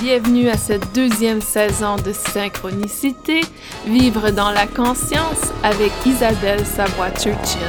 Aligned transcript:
Bienvenue 0.00 0.48
à 0.48 0.56
cette 0.56 0.92
deuxième 0.94 1.40
saison 1.40 1.96
de 1.96 2.12
Synchronicité, 2.12 3.40
Vivre 3.86 4.30
dans 4.30 4.50
la 4.50 4.66
conscience 4.66 5.52
avec 5.62 5.92
Isabelle 6.04 6.66
Savoie-Churchill. 6.66 7.60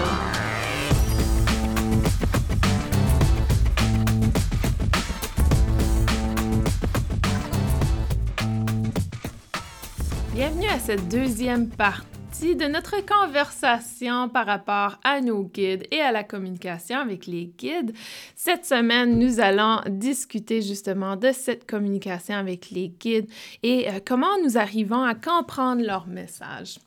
Bienvenue 10.33 10.67
à 10.67 10.79
cette 10.79 11.07
deuxième 11.07 11.69
partie 11.69 12.14
de 12.41 12.67
notre 12.67 12.97
conversation 13.05 14.27
par 14.27 14.45
rapport 14.45 14.99
à 15.05 15.21
nos 15.21 15.43
guides 15.43 15.87
et 15.89 16.01
à 16.01 16.11
la 16.11 16.23
communication 16.23 16.97
avec 16.97 17.27
les 17.27 17.45
guides. 17.57 17.93
Cette 18.35 18.65
semaine, 18.65 19.17
nous 19.17 19.39
allons 19.39 19.79
discuter 19.87 20.61
justement 20.61 21.15
de 21.15 21.31
cette 21.31 21.65
communication 21.65 22.35
avec 22.35 22.71
les 22.71 22.89
guides 22.89 23.29
et 23.63 23.87
euh, 23.87 23.99
comment 24.05 24.37
nous 24.43 24.57
arrivons 24.57 25.01
à 25.01 25.15
comprendre 25.15 25.81
leur 25.81 26.07
message. 26.07 26.77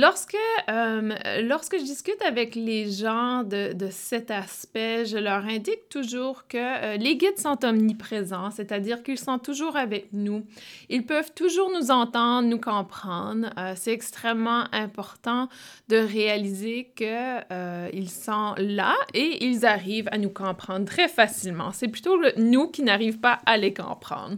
Lorsque, 0.00 0.36
euh, 0.70 1.12
lorsque 1.42 1.76
je 1.76 1.82
discute 1.82 2.22
avec 2.24 2.54
les 2.54 2.88
gens 2.88 3.42
de, 3.42 3.72
de, 3.72 3.88
cet 3.90 4.30
aspect, 4.30 5.04
je 5.04 5.18
leur 5.18 5.44
indique 5.44 5.88
toujours 5.88 6.46
que 6.46 6.56
euh, 6.56 6.96
les 6.98 7.16
guides 7.16 7.38
sont 7.38 7.58
omniprésents, 7.64 8.52
c'est-à-dire 8.52 9.02
qu'ils 9.02 9.18
sont 9.18 9.40
toujours 9.40 9.76
avec 9.76 10.06
nous. 10.12 10.46
Ils 10.88 11.04
peuvent 11.04 11.32
toujours 11.34 11.72
nous 11.72 11.90
entendre, 11.90 12.46
nous 12.46 12.60
comprendre. 12.60 13.50
Euh, 13.58 13.72
c'est 13.74 13.90
extrêmement 13.90 14.66
important 14.70 15.48
de 15.88 15.96
réaliser 15.96 16.92
qu'ils 16.94 18.10
sont 18.10 18.54
là 18.56 18.94
et 19.14 19.44
ils 19.46 19.66
arrivent 19.66 20.08
à 20.12 20.18
nous 20.18 20.30
comprendre 20.30 20.84
très 20.84 21.08
facilement. 21.08 21.72
C'est 21.72 21.88
plutôt 21.88 22.20
nous 22.36 22.68
qui 22.68 22.82
n'arrivent 22.82 23.18
pas 23.18 23.40
à 23.46 23.56
les 23.56 23.74
comprendre. 23.74 24.36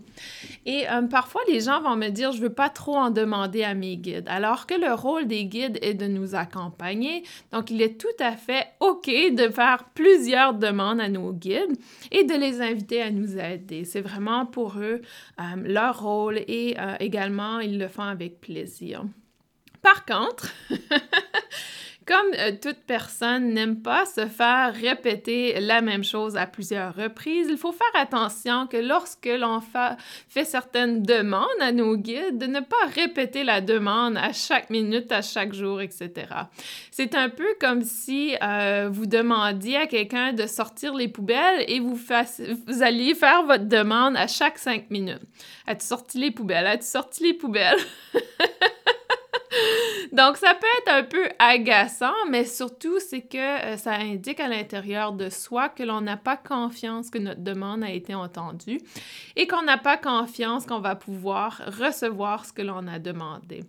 Et 0.65 0.85
parfois, 1.11 1.43
les 1.49 1.61
gens 1.61 1.83
vont 1.83 1.97
me 1.97 2.09
dire, 2.09 2.33
je 2.33 2.39
ne 2.39 2.45
veux 2.45 2.53
pas 2.53 2.69
trop 2.69 2.97
en 2.97 3.11
demander 3.11 3.65
à 3.65 3.75
mes 3.75 3.97
guides, 3.97 4.29
alors 4.29 4.67
que 4.67 4.75
le 4.75 4.95
rôle 4.95 5.27
des 5.27 5.50
guides 5.51 5.79
est 5.83 5.95
de 5.95 6.07
nous 6.07 6.35
accompagner. 6.35 7.25
Donc, 7.53 7.71
il 7.71 7.83
est 7.83 8.01
tout 8.01 8.07
à 8.19 8.33
fait 8.33 8.69
OK 8.81 9.07
de 9.07 9.51
faire 9.51 9.85
plusieurs 9.95 10.55
demandes 10.55 11.01
à 11.01 11.09
nos 11.09 11.33
guides 11.33 11.77
et 12.11 12.25
de 12.25 12.35
les 12.35 12.63
inviter 12.63 13.03
à 13.03 13.11
nous 13.11 13.37
aider. 13.37 13.85
C'est 13.85 14.01
vraiment 14.01 14.47
pour 14.47 14.79
eux 14.79 15.03
euh, 15.41 15.43
leur 15.65 16.03
rôle 16.03 16.39
et 16.39 16.77
euh, 16.79 16.95
également, 17.01 17.61
ils 17.61 17.79
le 17.79 17.89
font 17.89 18.03
avec 18.03 18.41
plaisir. 18.41 19.05
Par 19.83 20.05
contre, 20.05 20.53
Comme 22.07 22.35
euh, 22.39 22.53
toute 22.61 22.79
personne 22.87 23.53
n'aime 23.53 23.83
pas 23.83 24.07
se 24.07 24.27
faire 24.27 24.75
répéter 24.75 25.61
la 25.61 25.81
même 25.83 26.03
chose 26.03 26.37
à 26.37 26.47
plusieurs 26.47 26.95
reprises, 26.95 27.49
il 27.51 27.59
faut 27.59 27.73
faire 27.73 28.01
attention 28.01 28.67
que 28.67 28.79
lorsque 28.79 29.27
l'on 29.27 29.61
fait 29.61 30.45
certaines 30.45 31.03
demandes 31.03 31.47
à 31.61 31.73
nos 31.73 31.97
guides, 31.97 32.39
de 32.39 32.47
ne 32.47 32.61
pas 32.61 32.87
répéter 32.95 33.45
la 33.45 33.61
demande 33.61 34.17
à 34.17 34.33
chaque 34.33 34.71
minute, 34.71 35.13
à 35.13 35.21
chaque 35.21 35.53
jour, 35.53 35.81
etc. 35.81 36.11
C'est 36.91 37.15
un 37.15 37.29
peu 37.29 37.55
comme 37.61 37.83
si 37.83 38.35
euh, 38.43 38.89
vous 38.91 39.07
demandiez 39.07 39.77
à 39.77 39.87
quelqu'un 39.87 40.33
de 40.33 40.47
sortir 40.47 40.95
les 40.95 41.09
poubelles 41.09 41.65
et 41.69 41.81
vous, 41.81 41.99
vous 42.67 42.83
alliez 42.83 43.15
faire 43.15 43.45
votre 43.45 43.67
demande 43.67 44.17
à 44.17 44.27
chaque 44.27 44.59
cinq 44.59 44.91
minutes. 44.91 45.23
As-tu 45.67 45.87
sorti 45.87 46.19
les 46.19 46.31
poubelles? 46.31 46.67
As-tu 46.67 46.87
sorti 46.87 47.25
les 47.25 47.35
poubelles? 47.35 47.79
Donc, 50.13 50.37
ça 50.37 50.55
peut 50.55 50.67
être 50.79 50.93
un 50.93 51.03
peu 51.03 51.29
agaçant, 51.39 52.15
mais 52.29 52.45
surtout, 52.45 52.99
c'est 53.01 53.23
que 53.23 53.39
euh, 53.39 53.77
ça 53.77 53.95
indique 53.95 54.41
à 54.41 54.49
l'intérieur 54.49 55.13
de 55.13 55.29
soi 55.29 55.69
que 55.69 55.83
l'on 55.83 56.01
n'a 56.01 56.17
pas 56.17 56.37
confiance 56.37 57.11
que 57.11 57.19
notre 57.19 57.43
demande 57.43 57.83
a 57.83 57.91
été 57.91 58.15
entendue 58.15 58.81
et 59.37 59.47
qu'on 59.47 59.63
n'a 59.63 59.79
pas 59.79 59.97
confiance 59.97 60.67
qu'on 60.67 60.81
va 60.81 60.97
pouvoir 60.97 61.61
recevoir 61.79 62.45
ce 62.45 62.53
que 62.53 62.63
l'on 62.63 62.87
a 62.87 62.99
demandé. 62.99 63.65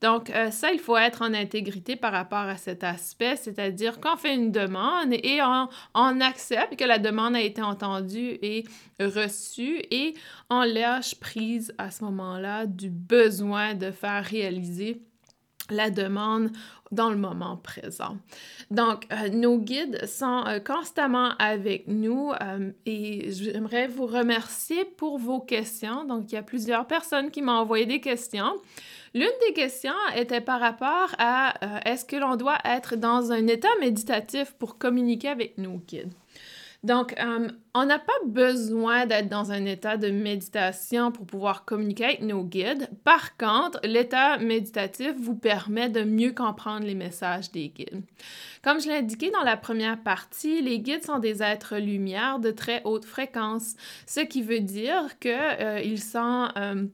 Donc, 0.00 0.28
euh, 0.30 0.50
ça, 0.50 0.70
il 0.70 0.78
faut 0.78 0.98
être 0.98 1.22
en 1.22 1.32
intégrité 1.32 1.96
par 1.96 2.12
rapport 2.12 2.38
à 2.38 2.56
cet 2.56 2.84
aspect, 2.84 3.36
c'est-à-dire 3.36 4.00
qu'on 4.00 4.16
fait 4.16 4.34
une 4.34 4.52
demande 4.52 5.12
et 5.12 5.40
on, 5.42 5.68
on, 5.94 6.20
accepte 6.20 6.76
que 6.76 6.84
la 6.84 6.98
demande 6.98 7.36
a 7.36 7.40
été 7.40 7.62
entendue 7.62 8.38
et 8.42 8.64
reçue 9.00 9.80
et 9.90 10.14
on 10.50 10.62
lâche 10.62 11.14
prise 11.14 11.72
à 11.78 11.90
ce 11.90 12.04
moment-là 12.04 12.66
du 12.66 12.90
besoin 12.90 13.74
de 13.74 13.90
faire 13.90 14.22
réaliser 14.22 15.00
la 15.70 15.90
demande 15.90 16.50
dans 16.92 17.10
le 17.10 17.16
moment 17.16 17.56
présent. 17.56 18.16
Donc, 18.70 19.06
euh, 19.10 19.28
nos 19.28 19.58
guides 19.58 20.06
sont 20.06 20.44
euh, 20.46 20.60
constamment 20.60 21.30
avec 21.38 21.88
nous 21.88 22.32
euh, 22.40 22.70
et 22.86 23.32
j'aimerais 23.32 23.88
vous 23.88 24.06
remercier 24.06 24.84
pour 24.84 25.18
vos 25.18 25.40
questions. 25.40 26.04
Donc, 26.04 26.30
il 26.30 26.34
y 26.34 26.38
a 26.38 26.42
plusieurs 26.42 26.86
personnes 26.86 27.30
qui 27.30 27.42
m'ont 27.42 27.52
envoyé 27.52 27.86
des 27.86 28.00
questions. 28.00 28.54
L'une 29.14 29.26
des 29.46 29.54
questions 29.54 29.92
était 30.16 30.40
par 30.40 30.60
rapport 30.60 31.14
à 31.18 31.54
est-ce 31.84 32.04
que 32.04 32.16
l'on 32.16 32.34
doit 32.34 32.58
être 32.64 32.96
dans 32.96 33.30
un 33.30 33.46
état 33.46 33.68
méditatif 33.80 34.52
pour 34.58 34.76
communiquer 34.76 35.28
avec 35.28 35.56
nos 35.56 35.78
guides? 35.78 36.12
Donc, 36.84 37.14
euh, 37.18 37.48
on 37.74 37.86
n'a 37.86 37.98
pas 37.98 38.12
besoin 38.26 39.06
d'être 39.06 39.30
dans 39.30 39.50
un 39.50 39.64
état 39.64 39.96
de 39.96 40.10
méditation 40.10 41.10
pour 41.12 41.24
pouvoir 41.24 41.64
communiquer 41.64 42.04
avec 42.04 42.20
nos 42.20 42.44
guides. 42.44 42.90
Par 43.04 43.38
contre, 43.38 43.80
l'état 43.84 44.36
méditatif 44.36 45.14
vous 45.16 45.34
permet 45.34 45.88
de 45.88 46.04
mieux 46.04 46.32
comprendre 46.32 46.84
les 46.84 46.94
messages 46.94 47.50
des 47.50 47.70
guides. 47.70 48.02
Comme 48.62 48.80
je 48.82 48.88
l'ai 48.88 48.98
indiqué 48.98 49.30
dans 49.30 49.42
la 49.42 49.56
première 49.56 50.02
partie, 50.02 50.60
les 50.60 50.78
guides 50.78 51.04
sont 51.04 51.18
des 51.18 51.42
êtres 51.42 51.78
lumière 51.78 52.38
de 52.38 52.50
très 52.50 52.82
haute 52.84 53.06
fréquence, 53.06 53.76
ce 54.06 54.20
qui 54.20 54.42
veut 54.42 54.60
dire 54.60 55.18
qu'ils 55.18 55.32
euh, 55.32 55.96
sont... 55.96 56.48
Euh, 56.58 56.84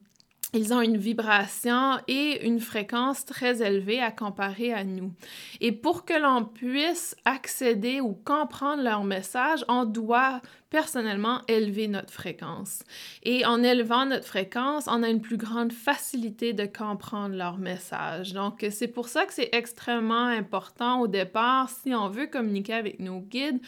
ils 0.53 0.73
ont 0.73 0.81
une 0.81 0.97
vibration 0.97 1.99
et 2.09 2.47
une 2.47 2.61
fréquence 2.61 3.25
très 3.25 3.63
élevée 3.63 4.01
à 4.01 4.11
comparer 4.11 4.73
à 4.73 4.85
nous. 4.85 5.13
Et 5.61 5.73
pour 5.73 6.05
que 6.05 6.15
l'on 6.15 6.45
puisse 6.45 7.15
accéder 7.25 8.01
ou 8.01 8.13
comprendre 8.13 8.83
leur 8.83 9.05
message, 9.05 9.65
on 9.69 9.85
doit 9.85 10.41
personnellement 10.71 11.41
élever 11.49 11.89
notre 11.89 12.13
fréquence. 12.13 12.85
Et 13.25 13.45
en 13.45 13.63
élevant 13.63 14.07
notre 14.07 14.27
fréquence, 14.27 14.85
on 14.87 15.03
a 15.03 15.09
une 15.09 15.21
plus 15.21 15.37
grande 15.37 15.73
facilité 15.73 16.53
de 16.53 16.65
comprendre 16.65 17.35
leur 17.35 17.59
message. 17.59 18.33
Donc, 18.33 18.65
c'est 18.71 18.89
pour 18.89 19.09
ça 19.09 19.27
que 19.27 19.35
c'est 19.35 19.51
extrêmement 19.53 20.27
important 20.27 21.01
au 21.01 21.09
départ, 21.09 21.69
si 21.69 21.93
on 21.93 22.09
veut 22.09 22.27
communiquer 22.27 22.75
avec 22.75 23.01
nos 23.01 23.19
guides, 23.21 23.61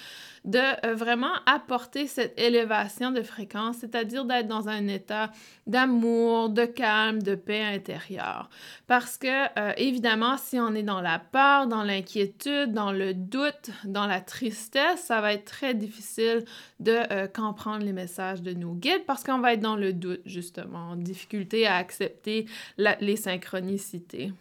de 0.44 0.58
euh, 0.86 0.94
vraiment 0.94 1.32
apporter 1.46 2.06
cette 2.06 2.38
élévation 2.38 3.10
de 3.10 3.22
fréquence, 3.22 3.76
c'est-à-dire 3.80 4.24
d'être 4.24 4.48
dans 4.48 4.68
un 4.68 4.86
état 4.88 5.30
d'amour, 5.66 6.50
de 6.50 6.64
calme, 6.64 7.22
de 7.22 7.34
paix 7.34 7.62
intérieure. 7.62 8.48
Parce 8.86 9.18
que, 9.18 9.44
euh, 9.58 9.72
évidemment, 9.76 10.36
si 10.36 10.58
on 10.58 10.74
est 10.74 10.82
dans 10.82 11.00
la 11.00 11.18
peur, 11.18 11.66
dans 11.66 11.82
l'inquiétude, 11.84 12.72
dans 12.72 12.92
le 12.92 13.14
doute, 13.14 13.70
dans 13.84 14.06
la 14.06 14.20
tristesse, 14.20 15.00
ça 15.04 15.20
va 15.20 15.32
être 15.32 15.44
très 15.44 15.74
difficile 15.74 16.44
de 16.80 16.91
euh, 16.92 17.26
comprendre 17.26 17.84
les 17.84 17.92
messages 17.92 18.42
de 18.42 18.53
nos 18.53 18.75
guides 18.75 19.04
parce 19.06 19.22
qu'on 19.22 19.38
va 19.38 19.54
être 19.54 19.60
dans 19.60 19.76
le 19.76 19.92
doute, 19.92 20.20
justement, 20.26 20.97
difficulté 20.97 21.66
à 21.66 21.76
accepter 21.76 22.47
les 22.78 23.16
synchronicités. 23.16 24.32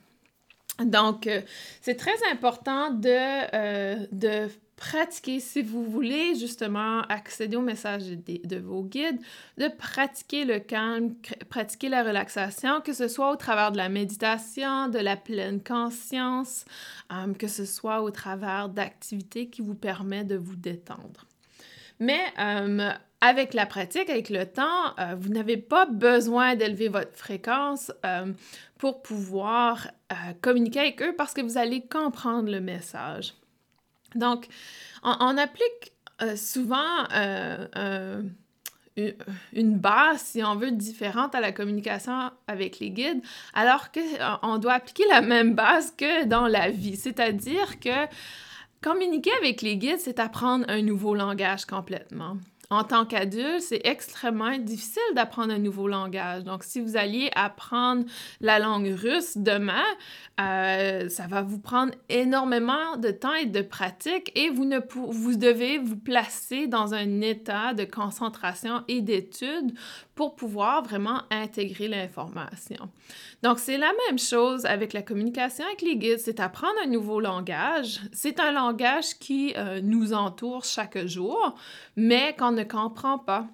Donc, 0.79 1.28
euh, 1.28 1.41
c'est 1.81 1.95
très 1.95 2.16
important 2.31 2.91
de, 2.91 3.09
euh, 3.56 4.06
de 4.12 4.50
pratiquer, 4.75 5.39
si 5.39 5.62
vous 5.62 5.84
voulez 5.84 6.34
justement 6.35 7.01
accéder 7.01 7.56
au 7.56 7.62
message 7.62 8.07
de, 8.07 8.47
de, 8.47 8.57
vos 8.57 8.83
guides, 8.83 9.19
de 9.57 9.68
pratiquer 9.68 10.44
le 10.44 10.59
calme, 10.59 11.13
pratiquer 11.50 11.89
la 11.89 12.03
relaxation, 12.03 12.81
que 12.81 12.94
ce 12.94 13.07
soit 13.07 13.31
au 13.31 13.35
travers 13.35 13.72
de 13.72 13.78
la 13.78 13.89
méditation, 13.89 14.88
de 14.88 14.97
la 14.97 15.18
pleine 15.18 15.62
conscience, 15.62 16.66
que 17.38 17.47
ce 17.47 17.66
soit 17.66 18.01
au 18.01 18.09
travers 18.09 18.69
d'activités 18.69 19.50
qui 19.50 19.62
vous 19.62 19.75
permettent 19.75 20.29
de 20.29 20.38
vous 20.38 20.56
détendre. 20.56 21.28
Mais 22.01 22.19
euh, 22.39 22.92
avec 23.21 23.53
la 23.53 23.68
pratique, 23.68 24.09
avec 24.09 24.31
le 24.31 24.48
temps, 24.48 24.95
euh, 25.00 25.15
vous 25.18 25.30
n'avez 25.30 25.57
pas 25.57 25.86
besoin 25.86 26.56
d'élever 26.56 26.88
votre 26.88 27.15
fréquence 27.15 27.92
euh, 28.06 28.33
pour 28.80 29.03
pouvoir 29.03 29.88
communiquer 30.42 30.80
avec 30.80 31.01
eux 31.03 31.13
parce 31.15 31.33
que 31.33 31.42
vous 31.42 31.57
allez 31.59 31.81
comprendre 31.86 32.51
le 32.51 32.59
message. 32.59 33.36
Donc, 34.15 34.48
on, 35.03 35.38
applique 35.38 35.94
souvent 36.36 37.06
une 39.53 39.77
base, 39.77 40.21
si 40.21 40.44
on 40.44 40.56
veut, 40.56 40.71
différente 40.71 41.33
à 41.33 41.39
la 41.39 41.53
communication 41.53 42.31
avec 42.48 42.80
les 42.80 42.89
guides, 42.89 43.21
alors 43.53 43.89
qu'on 43.92 44.57
doit 44.57 44.74
appliquer 44.74 45.06
la 45.07 45.21
même 45.21 45.53
base 45.53 45.94
que 45.95 46.25
dans 46.25 46.48
la 46.48 46.71
vie. 46.71 46.98
C'est-à-dire 46.98 47.80
que 47.80 48.07
Communiquer 48.81 49.31
avec 49.39 49.62
les 49.62 49.78
guides, 49.78 50.00
c'est 50.00 50.19
apprendre 50.19 50.66
un 50.68 50.81
nouveau 50.81 51.13
langage 51.13 51.66
complètement. 51.66 52.38
En 52.72 52.83
tant 52.86 53.06
qu'adulte, 53.06 53.62
c'est 53.62 53.81
extrêmement 53.83 54.57
difficile 54.57 55.04
d'apprendre 55.13 55.54
un 55.54 55.60
nouveau 55.60 55.89
langage. 55.89 56.45
Donc, 56.45 56.63
si 56.63 56.80
vous 56.80 56.95
alliez 56.95 57.30
apprendre 57.36 58.06
la 58.39 58.60
langue 58.60 58.88
russe 58.88 59.38
demain, 59.38 59.83
euh, 60.39 61.10
ça 61.10 61.28
va 61.28 61.42
vous 61.42 61.60
prendre 61.60 61.94
énormément 62.07 62.95
de 62.95 63.12
temps 63.12 63.33
et 63.33 63.45
de 63.45 63.62
pratique 63.62 64.31
et 64.36 64.50
vous, 64.50 64.63
ne 64.63 64.80
vous 64.95 65.36
devez 65.36 65.80
vous 65.80 65.98
placer 65.98 66.68
dans 66.68 66.94
un 66.94 67.19
état 67.19 67.74
de 67.74 67.84
concentration 67.84 68.84
et 68.88 69.01
d'étude 69.01 69.74
pour 70.21 70.35
pouvoir 70.35 70.83
vraiment 70.83 71.23
intégrer 71.31 71.88
l'information. 71.88 72.91
Donc, 73.41 73.57
c'est 73.57 73.79
la 73.79 73.91
même 74.06 74.19
chose 74.19 74.68
avec 74.68 74.94
la 74.94 75.01
communication 75.01 75.65
avec 75.65 75.81
les 75.81 75.95
guides, 75.95 76.19
c'est 76.19 76.39
apprendre 76.39 76.75
un 76.83 76.88
nouveau 76.88 77.19
langage. 77.19 78.00
C'est 78.13 78.39
un 78.39 78.51
langage 78.51 79.18
qui 79.18 79.56
euh, 79.57 79.81
nous 79.81 80.13
entoure 80.13 80.63
chaque 80.63 81.07
jour, 81.07 81.56
mais 81.95 82.35
qu'on 82.38 82.51
ne 82.51 82.63
comprend 82.63 83.18
pas. 83.18 83.47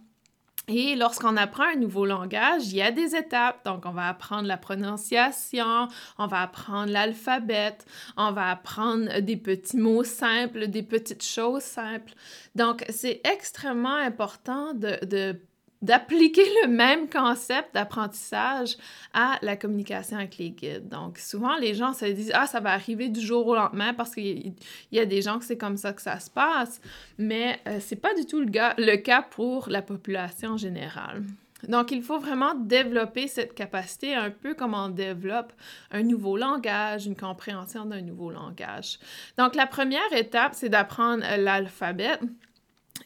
Et 0.68 0.98
lorsqu'on 0.98 1.38
apprend 1.38 1.64
un 1.74 1.78
nouveau 1.78 2.06
langage, 2.06 2.68
il 2.68 2.76
y 2.76 2.82
a 2.82 2.92
des 2.92 3.16
étapes. 3.16 3.64
Donc, 3.64 3.86
on 3.86 3.92
va 3.92 4.10
apprendre 4.10 4.50
la 4.50 4.58
prononciation, 4.58 5.88
on 6.18 6.28
va 6.28 6.42
apprendre 6.42 6.92
l'alphabet, 6.92 7.78
on 8.18 8.34
va 8.34 8.50
apprendre 8.50 9.22
des 9.22 9.38
petits 9.38 9.78
mots 9.78 10.04
simples, 10.04 10.68
des 10.68 10.84
petites 10.84 11.24
choses 11.24 11.64
simples. 11.64 12.12
Donc, 12.56 12.84
c'est 12.90 13.22
extrêmement 13.24 13.96
important 13.96 14.74
de, 14.74 15.00
de 15.06 15.40
d'appliquer 15.82 16.46
le 16.64 16.70
même 16.70 17.10
concept 17.10 17.74
d'apprentissage 17.74 18.78
à 19.14 19.38
la 19.42 19.56
communication 19.56 20.18
avec 20.18 20.38
les 20.38 20.52
guides. 20.52 20.90
Donc, 20.90 21.18
souvent, 21.18 21.56
les 21.58 21.74
gens 21.74 21.94
se 21.94 22.06
disent 22.06 22.32
Ah, 22.34 22.48
ça 22.48 22.60
va 22.60 22.72
arriver 22.72 23.10
du 23.10 23.22
jour 23.22 23.46
au 23.48 23.56
lendemain 23.56 23.94
parce 23.94 24.14
qu'il 24.14 24.54
y 24.92 25.00
a 25.00 25.06
des 25.06 25.22
gens 25.22 25.40
que 25.40 25.46
c'est 25.46 25.58
comme 25.58 25.78
ça 25.78 25.94
que 25.94 26.02
ça 26.02 26.20
se 26.20 26.30
passe, 26.30 26.82
mais 27.18 27.60
ce 27.66 27.72
euh, 27.72 27.78
c'est 27.80 27.96
pas 27.96 28.14
du 28.14 28.26
tout 28.26 28.40
le, 28.40 28.48
le 28.48 28.96
cas 28.98 29.22
pour 29.22 29.70
la 29.70 29.82
population 29.82 30.58
générale. 30.58 31.24
Donc, 31.68 31.92
il 31.92 32.04
faut 32.04 32.20
vraiment 32.20 32.54
développer 32.54 33.28
cette 33.28 33.54
capacité 33.56 34.14
un 34.14 34.30
peu 34.30 34.54
comme 34.54 34.74
on 34.74 34.90
développe 34.90 35.54
un 35.92 36.04
nouveau 36.04 36.38
langage, 36.38 37.08
une 37.08 37.16
compréhension 37.16 37.86
d'un 37.86 38.02
nouveau 38.02 38.30
langage. 38.30 39.00
Donc, 39.38 39.56
la 39.56 39.66
première 39.66 40.14
étape, 40.14 40.54
c'est 40.54 40.70
d'apprendre 40.70 41.24
l'alphabet. 41.38 42.20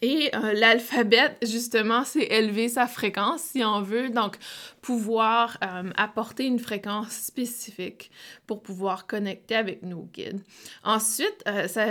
Et 0.01 0.31
euh, 0.33 0.53
l'alphabet, 0.53 1.37
justement, 1.43 2.03
c'est 2.03 2.23
élever 2.23 2.69
sa 2.69 2.87
fréquence, 2.87 3.41
si 3.41 3.63
on 3.63 3.83
veut. 3.83 4.09
Donc, 4.09 4.37
pouvoir 4.81 5.59
euh, 5.63 5.91
apporter 5.95 6.45
une 6.45 6.57
fréquence 6.57 7.11
spécifique 7.11 8.09
pour 8.47 8.63
pouvoir 8.63 9.05
connecter 9.05 9.55
avec 9.55 9.83
nos 9.83 10.07
guides. 10.11 10.41
Ensuite, 10.83 11.43
euh, 11.47 11.67
ça, 11.67 11.85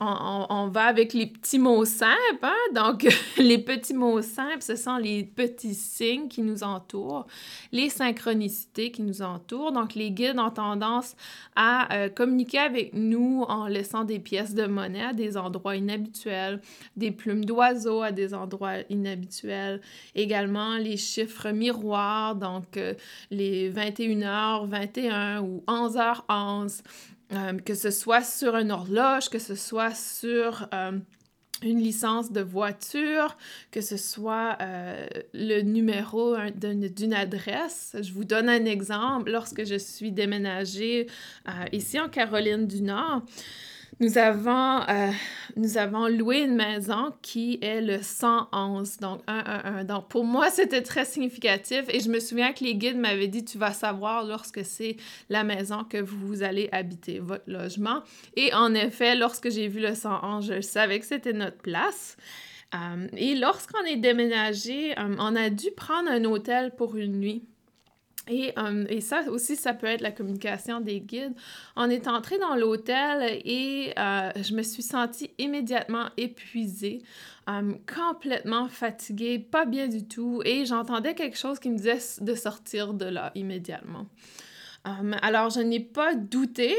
on, 0.00 0.68
va 0.72 0.86
avec 0.86 1.12
les 1.12 1.26
petits 1.26 1.60
mots 1.60 1.84
simples. 1.84 2.18
Hein? 2.42 2.56
Donc, 2.74 3.06
les 3.38 3.58
petits 3.58 3.94
mots 3.94 4.22
simples, 4.22 4.62
ce 4.62 4.74
sont 4.74 4.96
les 4.96 5.22
petits 5.22 5.76
signes 5.76 6.26
qui 6.26 6.42
nous 6.42 6.64
entourent, 6.64 7.28
les 7.70 7.90
synchronicités 7.90 8.90
qui 8.90 9.02
nous 9.02 9.22
entourent. 9.22 9.70
Donc, 9.70 9.94
les 9.94 10.10
guides 10.10 10.40
ont 10.40 10.50
tendance 10.50 11.14
à 11.54 12.08
communiquer 12.16 12.58
avec 12.58 12.92
nous 12.92 13.44
en 13.46 13.66
laissant 13.66 14.02
des 14.02 14.18
pièces 14.18 14.54
de 14.54 14.66
monnaie 14.66 15.04
à 15.04 15.12
des 15.12 15.36
endroits 15.36 15.76
inhabituels, 15.76 16.60
des 16.96 17.12
plumes 17.12 17.44
d'oiseaux 17.52 18.02
à 18.02 18.12
des 18.12 18.34
endroits 18.34 18.78
inhabituels, 18.88 19.80
également 20.14 20.78
les 20.78 20.96
chiffres 20.96 21.50
miroirs, 21.50 22.34
donc 22.34 22.76
euh, 22.76 22.94
les 23.30 23.70
21h, 23.70 24.66
21 24.66 25.42
ou 25.42 25.62
11h11, 25.66 26.80
euh, 27.32 27.58
que 27.58 27.74
ce 27.74 27.90
soit 27.90 28.22
sur 28.22 28.56
une 28.56 28.72
horloge, 28.72 29.28
que 29.28 29.38
ce 29.38 29.54
soit 29.54 29.94
sur... 29.94 30.68
Euh, 30.74 30.92
une 31.64 31.78
licence 31.78 32.32
de 32.32 32.40
voiture, 32.40 33.36
que 33.70 33.80
ce 33.80 33.96
soit 33.96 34.58
le 35.32 35.60
numéro 35.60 36.34
d'une 36.56 37.14
adresse. 37.14 37.94
Je 38.02 38.12
vous 38.12 38.24
donne 38.24 38.48
un 38.48 38.64
exemple. 38.64 39.30
Lorsque 39.30 39.64
je 39.64 39.78
suis 39.78 40.10
déménagée 40.10 41.06
ici 41.70 42.00
en 42.00 42.08
Caroline 42.08 42.66
du 42.66 42.82
Nord, 42.82 43.22
nous 44.02 44.18
avons, 44.18 44.80
euh, 44.88 45.12
nous 45.56 45.78
avons 45.78 46.08
loué 46.08 46.40
une 46.40 46.56
maison 46.56 47.12
qui 47.22 47.60
est 47.62 47.80
le 47.80 48.02
111, 48.02 48.96
donc 48.98 49.20
111. 49.28 49.86
Donc, 49.86 50.08
pour 50.08 50.24
moi, 50.24 50.50
c'était 50.50 50.82
très 50.82 51.04
significatif 51.04 51.84
et 51.88 52.00
je 52.00 52.08
me 52.10 52.18
souviens 52.18 52.52
que 52.52 52.64
les 52.64 52.74
guides 52.74 52.96
m'avaient 52.96 53.28
dit 53.28 53.44
Tu 53.44 53.58
vas 53.58 53.72
savoir 53.72 54.24
lorsque 54.24 54.64
c'est 54.64 54.96
la 55.30 55.44
maison 55.44 55.84
que 55.84 55.98
vous 55.98 56.42
allez 56.42 56.68
habiter, 56.72 57.20
votre 57.20 57.44
logement. 57.46 58.02
Et 58.36 58.52
en 58.52 58.74
effet, 58.74 59.14
lorsque 59.14 59.50
j'ai 59.50 59.68
vu 59.68 59.78
le 59.78 59.94
111, 59.94 60.52
je 60.52 60.60
savais 60.60 60.98
que 60.98 61.06
c'était 61.06 61.32
notre 61.32 61.58
place. 61.58 62.16
Euh, 62.74 63.06
et 63.16 63.36
lorsqu'on 63.36 63.84
est 63.84 63.98
déménagé, 63.98 64.98
euh, 64.98 65.14
on 65.18 65.36
a 65.36 65.48
dû 65.48 65.70
prendre 65.76 66.10
un 66.10 66.24
hôtel 66.24 66.74
pour 66.74 66.96
une 66.96 67.20
nuit. 67.20 67.44
Et, 68.28 68.52
euh, 68.56 68.84
et, 68.88 69.00
ça 69.00 69.22
aussi, 69.28 69.56
ça 69.56 69.74
peut 69.74 69.88
être 69.88 70.00
la 70.00 70.12
communication 70.12 70.80
des 70.80 71.00
guides. 71.00 71.34
On 71.74 71.90
est 71.90 72.06
entré 72.06 72.38
dans 72.38 72.54
l'hôtel 72.54 73.40
et 73.44 73.92
euh, 73.98 74.30
je 74.36 74.54
me 74.54 74.62
suis 74.62 74.82
sentie 74.82 75.32
immédiatement 75.38 76.06
épuisée, 76.16 77.02
euh, 77.48 77.72
complètement 77.92 78.68
fatiguée, 78.68 79.40
pas 79.40 79.64
bien 79.64 79.88
du 79.88 80.06
tout. 80.06 80.40
Et 80.44 80.66
j'entendais 80.66 81.14
quelque 81.14 81.36
chose 81.36 81.58
qui 81.58 81.68
me 81.70 81.76
disait 81.76 81.98
de 82.20 82.34
sortir 82.34 82.94
de 82.94 83.06
là 83.06 83.32
immédiatement. 83.34 84.06
alors, 84.84 85.50
je 85.50 85.60
n'ai 85.60 85.80
pas 85.80 86.14
douté. 86.14 86.76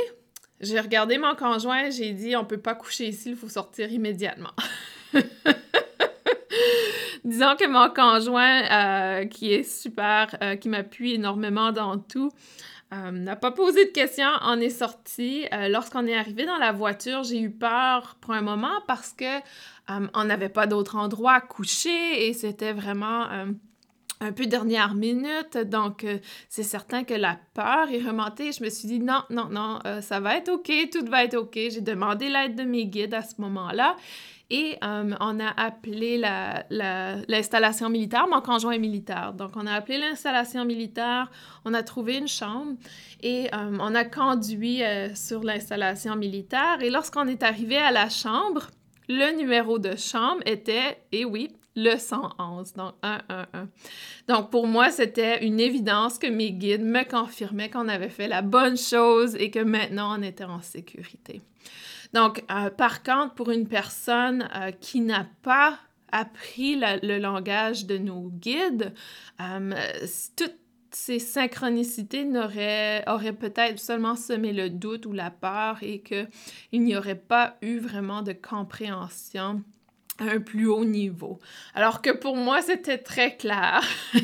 J'ai 0.62 0.80
regardé 0.80 1.18
mon 1.18 1.36
conjoint, 1.36 1.90
j'ai 1.90 2.14
dit, 2.14 2.38
on 2.38 2.46
peut 2.46 2.58
pas 2.58 2.76
coucher 2.76 3.08
ici, 3.08 3.32
il 3.32 3.36
faut 3.36 3.50
sortir 3.50 3.92
immédiatement. 3.92 4.54
disons 7.26 7.56
que 7.56 7.68
mon 7.68 7.90
conjoint, 7.90 8.64
euh, 8.72 9.26
qui 9.26 9.54
est 9.54 9.64
super, 9.64 10.36
euh, 10.42 10.56
qui 10.56 10.70
m'appuie 10.70 11.14
énormément 11.14 11.72
dans 11.72 11.98
tout, 11.98 12.32
euh, 12.94 13.12
n'a 13.12 13.36
pas 13.36 13.52
posé 13.52 13.86
de 13.86 13.92
questions, 13.92 14.30
on 14.44 14.60
est 14.60 14.70
sorti. 14.70 15.46
Lorsqu'on 15.70 16.06
est 16.06 16.16
arrivé 16.16 16.46
dans 16.46 16.58
la 16.58 16.72
voiture, 16.72 17.24
j'ai 17.24 17.40
eu 17.40 17.50
peur 17.50 18.18
pour 18.22 18.34
un 18.34 18.42
moment 18.42 18.82
parce 18.88 19.14
que 19.14 19.40
on 19.90 20.24
n'avait 20.24 20.50
pas 20.50 20.68
d'autre 20.68 20.96
endroit 20.96 21.34
à 21.34 21.42
coucher 21.42 22.28
et 22.28 22.34
c'était 22.34 22.72
vraiment 22.72 23.28
un 24.22 24.32
peu 24.32 24.46
dernière 24.46 24.94
minute, 24.94 25.58
donc 25.58 26.06
c'est 26.50 26.64
certain 26.64 27.04
que 27.04 27.16
la 27.16 27.38
peur 27.56 27.90
est 27.92 28.00
remontée. 28.00 28.52
Je 28.52 28.64
me 28.64 28.70
suis 28.70 28.88
dit 28.88 29.00
non, 29.00 29.24
non, 29.32 29.50
non, 29.50 29.80
ça 30.02 30.20
va 30.20 30.38
être 30.38 30.50
OK, 30.50 30.72
tout 30.92 31.06
va 31.08 31.24
être 31.24 31.36
OK. 31.36 31.56
J'ai 31.56 31.82
demandé 31.82 32.30
l'aide 32.30 32.56
de 32.56 32.64
mes 32.64 32.86
guides 32.86 33.16
à 33.16 33.24
ce 33.24 33.42
moment-là 33.42 33.96
et 34.50 34.78
euh, 34.84 35.16
on 35.20 35.40
a 35.40 35.50
appelé 35.50 36.18
l'installation 37.28 37.90
militaire, 37.90 38.28
mon 38.28 38.42
conjoint 38.42 38.74
est 38.74 38.80
militaire. 38.80 39.34
Donc, 39.34 39.52
on 39.56 39.66
a 39.66 39.74
appelé 39.74 39.98
l'installation 39.98 40.66
militaire, 40.66 41.32
on 41.66 41.74
a 41.74 41.82
trouvé 41.82 42.18
une 42.18 42.28
chambre 42.28 42.74
et 43.22 43.48
euh, 43.54 43.78
on 43.80 43.96
a 43.96 44.04
conduit 44.04 44.84
euh, 44.84 45.16
sur 45.16 45.44
l'installation 45.44 46.16
militaire. 46.16 46.82
Et 46.82 46.90
lorsqu'on 46.90 47.28
est 47.28 47.42
arrivé 47.42 47.78
à 47.78 47.92
la 47.92 48.10
chambre, 48.10 48.70
le 49.08 49.36
numéro 49.36 49.80
de 49.80 49.96
chambre 49.96 50.42
était, 50.46 51.00
et 51.12 51.22
eh 51.22 51.26
oui, 51.26 51.50
le 51.76 51.98
111, 51.98 52.74
donc 52.74 52.94
111. 53.02 53.68
Donc, 54.28 54.52
pour 54.52 54.68
moi, 54.68 54.92
c'était 54.92 55.44
une 55.46 55.60
évidence 55.60 56.20
que 56.20 56.28
mes 56.28 56.52
guides 56.52 56.84
me 56.84 57.04
confirmaient 57.04 57.70
qu'on 57.70 57.88
avait 57.88 58.10
fait 58.10 58.28
la 58.28 58.42
bonne 58.42 58.78
chose 58.78 59.36
et 59.36 59.50
que 59.50 59.60
maintenant, 59.60 60.20
on 60.20 60.22
était 60.22 60.44
en 60.44 60.62
sécurité. 60.62 61.42
Donc, 62.14 62.44
euh, 62.52 62.70
par 62.70 63.04
contre, 63.04 63.34
pour 63.34 63.50
une 63.50 63.68
personne 63.68 64.48
euh, 64.56 64.72
qui 64.72 65.02
n'a 65.02 65.28
pas 65.42 65.80
appris 66.12 66.80
le 66.80 67.18
langage 67.18 67.86
de 67.88 67.98
nos 67.98 68.30
guides, 68.30 68.94
euh, 69.42 69.74
toutes 70.36 70.54
ces 70.92 71.18
synchronicités 71.18 72.24
auraient 73.08 73.34
peut-être 73.34 73.80
seulement 73.80 74.16
semé 74.16 74.54
le 74.54 74.70
doute 74.70 75.08
ou 75.08 75.12
la 75.12 75.32
peur 75.32 75.80
et 75.82 76.02
qu'il 76.02 76.84
n'y 76.84 76.96
aurait 76.96 77.16
pas 77.16 77.58
eu 77.64 77.80
vraiment 77.80 78.22
de 78.22 78.32
compréhension 78.32 79.64
à 80.20 80.26
un 80.26 80.40
plus 80.40 80.68
haut 80.68 80.86
niveau. 80.86 81.40
Alors 81.74 82.04
que 82.04 82.12
pour 82.12 82.38
moi, 82.38 82.62
c'était 82.62 83.00
très 83.00 83.36
clair. 83.36 83.82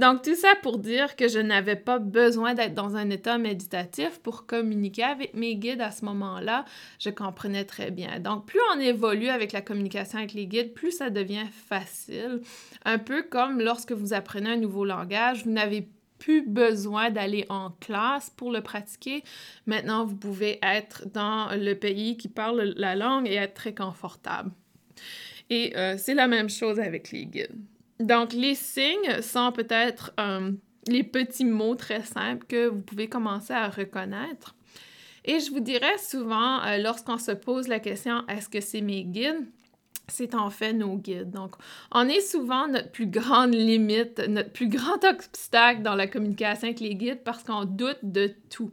Donc, 0.00 0.22
tout 0.22 0.34
ça 0.34 0.54
pour 0.62 0.78
dire 0.78 1.14
que 1.14 1.28
je 1.28 1.38
n'avais 1.38 1.76
pas 1.76 1.98
besoin 1.98 2.54
d'être 2.54 2.72
dans 2.72 2.96
un 2.96 3.10
état 3.10 3.36
méditatif 3.36 4.18
pour 4.22 4.46
communiquer 4.46 5.02
avec 5.02 5.34
mes 5.34 5.56
guides 5.56 5.82
à 5.82 5.90
ce 5.90 6.06
moment-là. 6.06 6.64
Je 6.98 7.10
comprenais 7.10 7.66
très 7.66 7.90
bien. 7.90 8.18
Donc, 8.18 8.46
plus 8.46 8.60
on 8.74 8.80
évolue 8.80 9.28
avec 9.28 9.52
la 9.52 9.60
communication 9.60 10.18
avec 10.18 10.32
les 10.32 10.46
guides, 10.46 10.72
plus 10.72 10.90
ça 10.90 11.10
devient 11.10 11.44
facile. 11.68 12.40
Un 12.86 12.96
peu 12.96 13.22
comme 13.22 13.60
lorsque 13.60 13.92
vous 13.92 14.14
apprenez 14.14 14.52
un 14.52 14.56
nouveau 14.56 14.86
langage, 14.86 15.44
vous 15.44 15.50
n'avez 15.50 15.86
plus 16.18 16.48
besoin 16.48 17.10
d'aller 17.10 17.44
en 17.50 17.68
classe 17.68 18.30
pour 18.30 18.50
le 18.50 18.62
pratiquer. 18.62 19.22
Maintenant, 19.66 20.06
vous 20.06 20.16
pouvez 20.16 20.58
être 20.62 21.04
dans 21.12 21.50
le 21.54 21.74
pays 21.74 22.16
qui 22.16 22.28
parle 22.28 22.72
la 22.74 22.96
langue 22.96 23.28
et 23.28 23.34
être 23.34 23.52
très 23.52 23.74
confortable. 23.74 24.50
Et 25.50 25.76
euh, 25.76 25.96
c'est 25.98 26.14
la 26.14 26.26
même 26.26 26.48
chose 26.48 26.80
avec 26.80 27.12
les 27.12 27.26
guides. 27.26 27.58
Donc, 28.00 28.32
les 28.32 28.54
signes 28.54 29.20
sont 29.20 29.52
peut-être 29.52 30.12
euh, 30.18 30.52
les 30.88 31.04
petits 31.04 31.44
mots 31.44 31.74
très 31.74 32.02
simples 32.02 32.46
que 32.48 32.66
vous 32.66 32.80
pouvez 32.80 33.08
commencer 33.08 33.52
à 33.52 33.68
reconnaître. 33.68 34.54
Et 35.26 35.38
je 35.38 35.50
vous 35.50 35.60
dirais 35.60 35.98
souvent, 35.98 36.62
euh, 36.64 36.78
lorsqu'on 36.78 37.18
se 37.18 37.32
pose 37.32 37.68
la 37.68 37.78
question 37.78 38.26
est-ce 38.26 38.48
que 38.48 38.62
c'est 38.62 38.80
mes 38.80 39.04
guides? 39.04 39.46
C'est 40.08 40.34
en 40.34 40.50
fait 40.50 40.72
nos 40.72 40.96
guides. 40.96 41.30
Donc, 41.30 41.54
on 41.92 42.08
est 42.08 42.22
souvent 42.22 42.66
notre 42.66 42.90
plus 42.90 43.06
grande 43.06 43.54
limite, 43.54 44.18
notre 44.28 44.50
plus 44.50 44.68
grand 44.68 45.04
obstacle 45.04 45.82
dans 45.82 45.94
la 45.94 46.08
communication 46.08 46.68
avec 46.68 46.80
les 46.80 46.96
guides 46.96 47.22
parce 47.22 47.44
qu'on 47.44 47.64
doute 47.64 47.98
de 48.02 48.34
tout. 48.48 48.72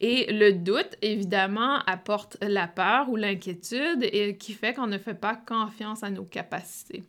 Et 0.00 0.32
le 0.32 0.54
doute, 0.54 0.96
évidemment, 1.02 1.78
apporte 1.86 2.36
la 2.40 2.66
peur 2.66 3.10
ou 3.10 3.16
l'inquiétude 3.16 4.02
et 4.02 4.36
qui 4.38 4.54
fait 4.54 4.74
qu'on 4.74 4.88
ne 4.88 4.98
fait 4.98 5.14
pas 5.14 5.36
confiance 5.36 6.02
à 6.02 6.10
nos 6.10 6.24
capacités. 6.24 7.04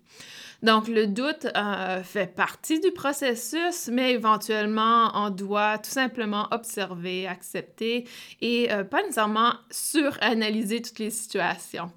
Donc, 0.63 0.87
le 0.87 1.07
doute 1.07 1.45
euh, 1.57 2.01
fait 2.03 2.33
partie 2.33 2.79
du 2.79 2.91
processus, 2.91 3.89
mais 3.91 4.13
éventuellement, 4.13 5.11
on 5.13 5.29
doit 5.29 5.77
tout 5.77 5.91
simplement 5.91 6.47
observer, 6.51 7.27
accepter 7.27 8.07
et 8.39 8.71
euh, 8.71 8.85
pas 8.85 9.01
nécessairement 9.01 9.55
suranalyser 9.69 10.81
toutes 10.81 10.99
les 10.99 11.09
situations. 11.09 11.91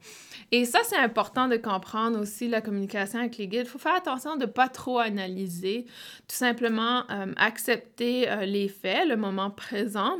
Et 0.50 0.64
ça, 0.64 0.80
c'est 0.82 0.96
important 0.96 1.46
de 1.46 1.56
comprendre 1.56 2.20
aussi 2.20 2.48
la 2.48 2.60
communication 2.60 3.20
avec 3.20 3.36
les 3.38 3.46
guides. 3.46 3.66
Il 3.66 3.70
faut 3.70 3.78
faire 3.78 3.94
attention 3.94 4.34
de 4.34 4.46
ne 4.46 4.50
pas 4.50 4.68
trop 4.68 4.98
analyser, 4.98 5.86
tout 6.26 6.36
simplement 6.36 7.04
euh, 7.10 7.32
accepter 7.36 8.28
les 8.46 8.68
faits, 8.68 9.08
le 9.08 9.16
moment 9.16 9.50
présent 9.50 10.18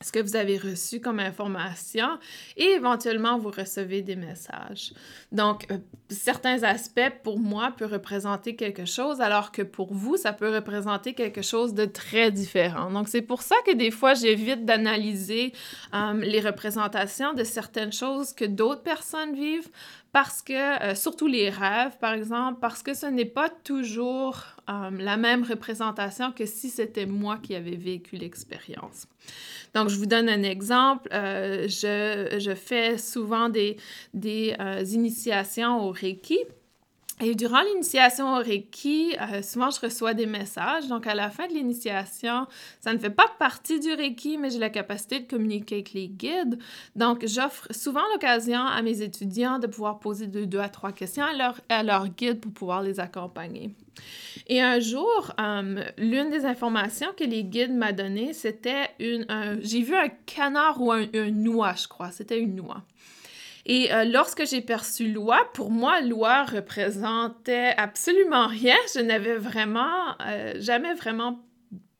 ce 0.00 0.12
que 0.12 0.20
vous 0.20 0.36
avez 0.36 0.58
reçu 0.58 1.00
comme 1.00 1.18
information 1.18 2.18
et 2.56 2.64
éventuellement 2.64 3.38
vous 3.38 3.50
recevez 3.50 4.02
des 4.02 4.16
messages. 4.16 4.92
Donc, 5.32 5.66
euh, 5.70 5.78
certains 6.08 6.62
aspects 6.62 7.12
pour 7.22 7.38
moi 7.38 7.72
peuvent 7.76 7.92
représenter 7.92 8.54
quelque 8.54 8.84
chose 8.84 9.20
alors 9.20 9.50
que 9.50 9.62
pour 9.62 9.92
vous, 9.92 10.16
ça 10.16 10.32
peut 10.32 10.54
représenter 10.54 11.14
quelque 11.14 11.42
chose 11.42 11.74
de 11.74 11.84
très 11.84 12.30
différent. 12.30 12.90
Donc, 12.90 13.08
c'est 13.08 13.22
pour 13.22 13.42
ça 13.42 13.56
que 13.66 13.74
des 13.74 13.90
fois, 13.90 14.14
j'évite 14.14 14.64
d'analyser 14.64 15.52
euh, 15.94 16.14
les 16.14 16.40
représentations 16.40 17.34
de 17.34 17.44
certaines 17.44 17.92
choses 17.92 18.32
que 18.32 18.44
d'autres 18.44 18.82
personnes 18.82 19.34
vivent 19.34 19.68
parce 20.20 20.42
que, 20.42 20.82
euh, 20.82 20.96
surtout 20.96 21.28
les 21.28 21.48
rêves, 21.48 21.96
par 22.00 22.12
exemple, 22.12 22.58
parce 22.60 22.82
que 22.82 22.92
ce 22.92 23.06
n'est 23.06 23.24
pas 23.24 23.48
toujours 23.48 24.42
la 24.66 25.16
même 25.16 25.44
représentation 25.44 26.32
que 26.32 26.44
si 26.44 26.70
c'était 26.70 27.06
moi 27.06 27.38
qui 27.40 27.54
avais 27.54 27.76
vécu 27.76 28.16
l'expérience. 28.16 29.06
Donc, 29.74 29.90
je 29.90 29.96
vous 29.96 30.06
donne 30.06 30.28
un 30.28 30.42
exemple. 30.42 31.08
Euh, 31.12 31.68
je, 31.68 32.54
fais 32.56 32.98
souvent 32.98 33.48
des, 33.48 33.76
euh, 34.24 34.82
initiations 34.90 35.86
au 35.86 35.92
Reiki. 35.92 36.40
Et 37.20 37.34
durant 37.34 37.60
l'initiation 37.62 38.34
au 38.34 38.38
Reiki, 38.38 39.16
euh, 39.20 39.42
souvent 39.42 39.70
je 39.70 39.80
reçois 39.80 40.14
des 40.14 40.26
messages. 40.26 40.86
Donc, 40.86 41.06
à 41.06 41.14
la 41.14 41.30
fin 41.30 41.48
de 41.48 41.52
l'initiation, 41.52 42.46
ça 42.80 42.92
ne 42.92 42.98
fait 42.98 43.10
pas 43.10 43.26
partie 43.38 43.80
du 43.80 43.92
Reiki, 43.92 44.38
mais 44.38 44.50
j'ai 44.50 44.60
la 44.60 44.70
capacité 44.70 45.20
de 45.20 45.28
communiquer 45.28 45.76
avec 45.76 45.92
les 45.92 46.08
guides. 46.08 46.58
Donc, 46.94 47.26
j'offre 47.26 47.66
souvent 47.72 48.02
l'occasion 48.12 48.60
à 48.60 48.80
mes 48.82 49.02
étudiants 49.02 49.58
de 49.58 49.66
pouvoir 49.66 49.98
poser 49.98 50.28
de 50.28 50.44
deux 50.44 50.60
à 50.60 50.68
trois 50.68 50.92
questions 50.92 51.24
à 51.68 51.82
leur, 51.82 52.08
guide 52.08 52.40
pour 52.40 52.52
pouvoir 52.52 52.82
les 52.82 53.00
accompagner. 53.00 53.74
Et 54.46 54.60
un 54.60 54.78
jour, 54.78 55.34
euh, 55.40 55.84
l'une 55.98 56.30
des 56.30 56.44
informations 56.44 57.08
que 57.16 57.24
les 57.24 57.42
guides 57.42 57.76
m'ont 57.76 57.92
données, 57.92 58.32
c'était 58.32 58.90
une. 59.00 59.26
J'ai 59.60 59.82
vu 59.82 59.96
un 59.96 60.08
canard 60.24 60.80
ou 60.80 60.92
un 60.92 61.06
noix, 61.32 61.74
je 61.74 61.88
crois. 61.88 62.12
C'était 62.12 62.38
une 62.38 62.54
noix. 62.54 62.84
Et 63.68 63.92
euh, 63.92 64.04
lorsque 64.04 64.46
j'ai 64.46 64.62
perçu 64.62 65.12
loi, 65.12 65.46
pour 65.52 65.70
moi, 65.70 66.00
loi 66.00 66.44
représentait 66.44 67.74
absolument 67.76 68.46
rien. 68.46 68.76
Je 68.94 69.00
n'avais 69.00 69.36
vraiment 69.36 70.16
euh, 70.26 70.54
jamais 70.58 70.94
vraiment 70.94 71.44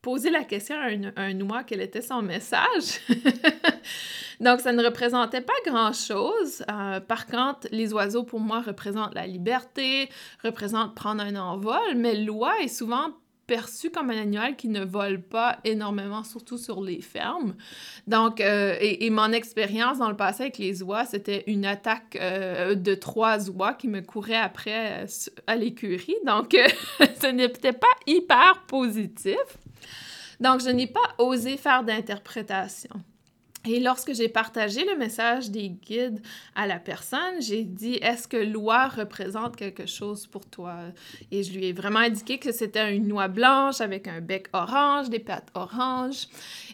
posé 0.01 0.31
la 0.31 0.43
question 0.43 0.75
à 0.75 0.85
un, 0.85 1.11
un 1.15 1.33
noix 1.35 1.63
quel 1.63 1.81
était 1.81 2.01
son 2.01 2.23
message. 2.23 2.99
Donc, 4.39 4.61
ça 4.61 4.71
ne 4.71 4.83
représentait 4.83 5.41
pas 5.41 5.53
grand-chose. 5.65 6.63
Euh, 6.71 6.99
par 7.01 7.27
contre, 7.27 7.67
les 7.71 7.93
oiseaux, 7.93 8.23
pour 8.23 8.39
moi, 8.39 8.61
représentent 8.61 9.13
la 9.13 9.27
liberté, 9.27 10.09
représentent 10.43 10.95
prendre 10.95 11.21
un 11.21 11.35
envol, 11.35 11.95
mais 11.95 12.15
l'oie 12.15 12.59
est 12.61 12.69
souvent 12.69 13.09
perçu 13.49 13.89
comme 13.89 14.11
un 14.11 14.21
animal 14.21 14.55
qui 14.55 14.67
ne 14.67 14.85
vole 14.85 15.23
pas 15.23 15.57
énormément, 15.63 16.23
surtout 16.23 16.59
sur 16.59 16.83
les 16.83 17.01
fermes. 17.01 17.55
Donc, 18.05 18.41
euh, 18.41 18.75
et, 18.79 19.09
mon 19.09 19.31
expérience 19.31 19.97
dans 19.97 20.09
le 20.09 20.15
passé 20.15 20.43
avec 20.43 20.59
les 20.59 20.83
oies, 20.83 21.03
c'était 21.05 21.43
une 21.47 21.65
attaque 21.65 22.15
euh, 22.21 22.75
de 22.75 22.93
trois 22.93 23.49
oies 23.49 23.73
qui 23.73 23.87
me 23.87 24.01
couraient 24.01 24.35
après 24.35 25.07
à 25.47 25.55
l'écurie. 25.55 26.15
Donc, 26.27 26.55
ce 27.21 27.27
n'était 27.27 27.73
pas 27.73 27.87
hyper 28.05 28.65
positif. 28.67 29.57
Donc, 30.39 30.61
je 30.61 30.69
n'ai 30.69 30.87
pas 30.87 31.15
osé 31.17 31.57
faire 31.57 31.83
d'interprétation. 31.83 32.91
Et 33.65 33.81
lorsque 33.81 34.13
j'ai 34.13 34.29
partagé 34.29 34.85
le 34.85 34.95
message 34.95 35.51
des 35.51 35.69
guides 35.69 36.21
à 36.55 36.65
la 36.65 36.79
personne, 36.79 37.41
j'ai 37.41 37.63
dit 37.63 37.95
Est-ce 37.95 38.27
que 38.27 38.37
l'oie 38.37 38.87
représente 38.87 39.57
quelque 39.57 39.85
chose 39.85 40.27
pour 40.27 40.45
toi? 40.45 40.77
Et 41.31 41.43
je 41.43 41.51
lui 41.51 41.65
ai 41.65 41.73
vraiment 41.73 41.99
indiqué 41.99 42.37
que 42.37 42.53
c'était 42.53 42.95
une 42.95 43.07
noix 43.07 43.27
blanche 43.27 43.81
avec 43.81 44.07
un 44.07 44.21
bec 44.21 44.47
orange, 44.53 45.09
des 45.09 45.19
pattes 45.19 45.49
oranges. 45.55 46.27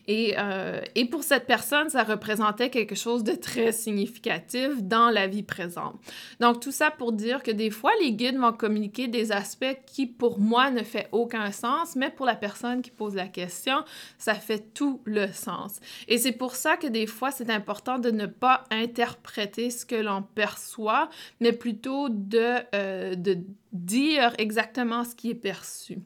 Et, 0.07 0.35
euh, 0.37 0.81
et 0.95 1.05
pour 1.05 1.23
cette 1.23 1.47
personne, 1.47 1.89
ça 1.89 2.03
représentait 2.03 2.69
quelque 2.69 2.95
chose 2.95 3.23
de 3.23 3.33
très 3.33 3.71
significatif 3.71 4.81
dans 4.81 5.09
la 5.09 5.27
vie 5.27 5.43
présente. 5.43 5.95
Donc, 6.39 6.59
tout 6.59 6.71
ça 6.71 6.91
pour 6.91 7.11
dire 7.11 7.41
que 7.43 7.51
des 7.51 7.71
fois, 7.71 7.91
les 8.01 8.13
guides 8.13 8.37
vont 8.37 8.53
communiquer 8.53 9.07
des 9.07 9.31
aspects 9.31 9.77
qui, 9.85 10.05
pour 10.05 10.39
moi, 10.39 10.69
ne 10.69 10.83
fait 10.83 11.07
aucun 11.11 11.51
sens, 11.51 11.95
mais 11.95 12.09
pour 12.09 12.25
la 12.25 12.35
personne 12.35 12.81
qui 12.81 12.91
pose 12.91 13.15
la 13.15 13.27
question, 13.27 13.83
ça 14.17 14.35
fait 14.35 14.73
tout 14.73 15.01
le 15.05 15.27
sens. 15.27 15.79
Et 16.07 16.17
c'est 16.17 16.31
pour 16.31 16.55
ça 16.55 16.77
que 16.77 16.87
des 16.87 17.07
fois, 17.07 17.31
c'est 17.31 17.49
important 17.49 17.99
de 17.99 18.11
ne 18.11 18.25
pas 18.25 18.63
interpréter 18.71 19.69
ce 19.69 19.85
que 19.85 19.95
l'on 19.95 20.21
perçoit, 20.21 21.09
mais 21.39 21.51
plutôt 21.51 22.09
de, 22.09 22.57
euh, 22.75 23.15
de 23.15 23.37
dire 23.73 24.33
exactement 24.37 25.03
ce 25.03 25.15
qui 25.15 25.31
est 25.31 25.35
perçu. 25.35 25.99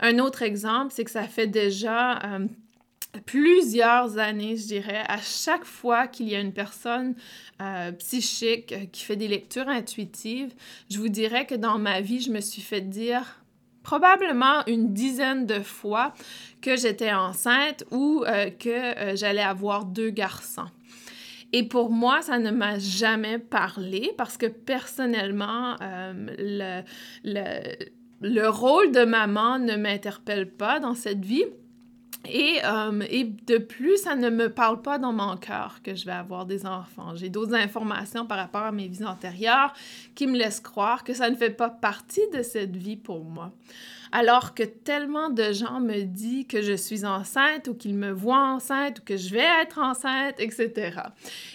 Un 0.00 0.18
autre 0.18 0.42
exemple, 0.42 0.92
c'est 0.94 1.04
que 1.04 1.10
ça 1.10 1.24
fait 1.24 1.46
déjà 1.46 2.18
euh, 2.18 2.46
plusieurs 3.26 4.18
années, 4.18 4.56
je 4.56 4.66
dirais, 4.66 5.02
à 5.08 5.18
chaque 5.18 5.64
fois 5.64 6.06
qu'il 6.06 6.28
y 6.28 6.36
a 6.36 6.40
une 6.40 6.52
personne 6.52 7.14
euh, 7.60 7.92
psychique 7.92 8.74
qui 8.92 9.04
fait 9.04 9.16
des 9.16 9.28
lectures 9.28 9.68
intuitives, 9.68 10.54
je 10.90 10.98
vous 10.98 11.08
dirais 11.08 11.46
que 11.46 11.54
dans 11.54 11.78
ma 11.78 12.00
vie, 12.00 12.20
je 12.20 12.30
me 12.30 12.40
suis 12.40 12.62
fait 12.62 12.82
dire 12.82 13.42
probablement 13.82 14.64
une 14.66 14.92
dizaine 14.92 15.46
de 15.46 15.60
fois 15.60 16.12
que 16.60 16.76
j'étais 16.76 17.12
enceinte 17.12 17.84
ou 17.90 18.24
euh, 18.26 18.50
que 18.50 18.68
euh, 18.68 19.16
j'allais 19.16 19.42
avoir 19.42 19.86
deux 19.86 20.10
garçons. 20.10 20.68
Et 21.54 21.62
pour 21.62 21.90
moi, 21.90 22.20
ça 22.20 22.38
ne 22.38 22.50
m'a 22.50 22.78
jamais 22.78 23.38
parlé 23.38 24.12
parce 24.18 24.36
que 24.36 24.44
personnellement, 24.44 25.76
le, 25.80 26.82
le, 27.24 27.86
le 28.20 28.48
rôle 28.48 28.92
de 28.92 29.04
maman 29.04 29.58
ne 29.58 29.76
m'interpelle 29.76 30.50
pas 30.50 30.78
dans 30.78 30.94
cette 30.94 31.24
vie. 31.24 31.46
Et, 32.24 32.58
euh, 32.64 33.00
et, 33.08 33.24
de 33.24 33.58
plus, 33.58 33.96
ça 33.98 34.14
ne 34.14 34.28
me 34.28 34.50
parle 34.50 34.82
pas 34.82 34.98
dans 34.98 35.12
mon 35.12 35.36
cœur 35.36 35.80
que 35.82 35.94
je 35.94 36.04
vais 36.04 36.12
avoir 36.12 36.46
des 36.46 36.66
enfants. 36.66 37.14
J'ai 37.14 37.28
d'autres 37.28 37.54
informations 37.54 38.26
par 38.26 38.38
rapport 38.38 38.62
à 38.62 38.72
mes 38.72 38.88
vies 38.88 39.04
antérieures 39.04 39.72
qui 40.14 40.26
me 40.26 40.36
laissent 40.36 40.60
croire 40.60 41.04
que 41.04 41.14
ça 41.14 41.30
ne 41.30 41.36
fait 41.36 41.50
pas 41.50 41.70
partie 41.70 42.28
de 42.34 42.42
cette 42.42 42.76
vie 42.76 42.96
pour 42.96 43.24
moi 43.24 43.52
alors 44.12 44.54
que 44.54 44.62
tellement 44.62 45.30
de 45.30 45.52
gens 45.52 45.80
me 45.80 46.02
disent 46.02 46.46
que 46.46 46.62
je 46.62 46.74
suis 46.74 47.04
enceinte 47.04 47.68
ou 47.68 47.74
qu'ils 47.74 47.94
me 47.94 48.10
voient 48.10 48.52
enceinte 48.54 49.00
ou 49.00 49.02
que 49.02 49.16
je 49.16 49.30
vais 49.30 49.46
être 49.62 49.78
enceinte, 49.78 50.36
etc. 50.38 51.00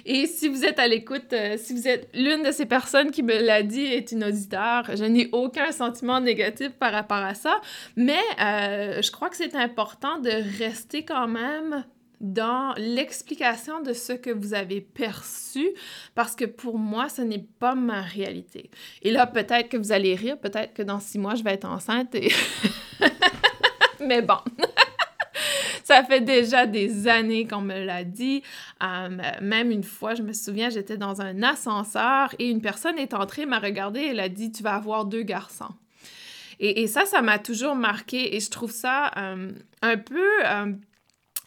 Et 0.05 0.25
si 0.27 0.47
vous 0.47 0.65
êtes 0.65 0.79
à 0.79 0.87
l'écoute, 0.87 1.33
euh, 1.33 1.57
si 1.57 1.73
vous 1.73 1.87
êtes 1.87 2.09
l'une 2.13 2.43
de 2.43 2.51
ces 2.51 2.65
personnes 2.65 3.11
qui 3.11 3.23
me 3.23 3.37
l'a 3.37 3.63
dit 3.63 3.85
est 3.85 4.11
une 4.11 4.23
auditeur, 4.23 4.83
je 4.95 5.05
n'ai 5.05 5.29
aucun 5.31 5.71
sentiment 5.71 6.19
négatif 6.19 6.69
par 6.71 6.91
rapport 6.91 7.17
à 7.17 7.33
ça, 7.33 7.59
mais 7.95 8.21
euh, 8.41 9.01
je 9.01 9.11
crois 9.11 9.29
que 9.29 9.37
c'est 9.37 9.55
important 9.55 10.19
de 10.19 10.31
rester 10.59 11.03
quand 11.03 11.27
même 11.27 11.83
dans 12.23 12.73
l'explication 12.77 13.81
de 13.81 13.91
ce 13.91 14.13
que 14.13 14.29
vous 14.29 14.53
avez 14.53 14.79
perçu, 14.79 15.67
parce 16.15 16.35
que 16.35 16.45
pour 16.45 16.79
moi, 16.79 17.09
ce 17.09 17.21
n'est 17.21 17.45
pas 17.59 17.75
ma 17.75 18.01
réalité. 18.01 18.71
Et 19.01 19.11
là, 19.11 19.27
peut-être 19.27 19.67
que 19.67 19.75
vous 19.75 19.91
allez 19.91 20.15
rire, 20.15 20.39
peut-être 20.39 20.73
que 20.73 20.81
dans 20.81 21.01
six 21.01 21.19
mois, 21.19 21.35
je 21.35 21.43
vais 21.43 21.51
être 21.53 21.67
enceinte. 21.67 22.15
Mais 23.99 24.21
bon. 24.21 24.37
Ça 25.83 26.01
fait 26.05 26.21
déjà 26.21 26.65
des 26.65 27.09
années 27.09 27.45
qu'on 27.45 27.59
me 27.59 27.83
l'a 27.83 28.05
dit. 28.05 28.41
Euh, 28.81 29.09
même 29.41 29.69
une 29.69 29.83
fois, 29.83 30.15
je 30.15 30.23
me 30.23 30.31
souviens, 30.31 30.69
j'étais 30.69 30.95
dans 30.95 31.19
un 31.19 31.43
ascenseur 31.43 32.33
et 32.39 32.49
une 32.49 32.61
personne 32.61 32.97
est 32.97 33.13
entrée, 33.13 33.45
m'a 33.45 33.59
regardé 33.59 33.99
et 33.99 34.07
elle 34.07 34.21
a 34.21 34.29
dit 34.29 34.49
Tu 34.49 34.63
vas 34.63 34.75
avoir 34.75 35.03
deux 35.03 35.23
garçons. 35.23 35.73
Et, 36.59 36.87
ça, 36.87 37.05
ça 37.05 37.21
m'a 37.21 37.39
toujours 37.39 37.75
marqué 37.75 38.33
et 38.33 38.39
je 38.39 38.49
trouve 38.49 38.71
ça 38.71 39.11
euh, 39.17 39.51
un 39.81 39.97
peu. 39.97 40.45
Euh, 40.45 40.71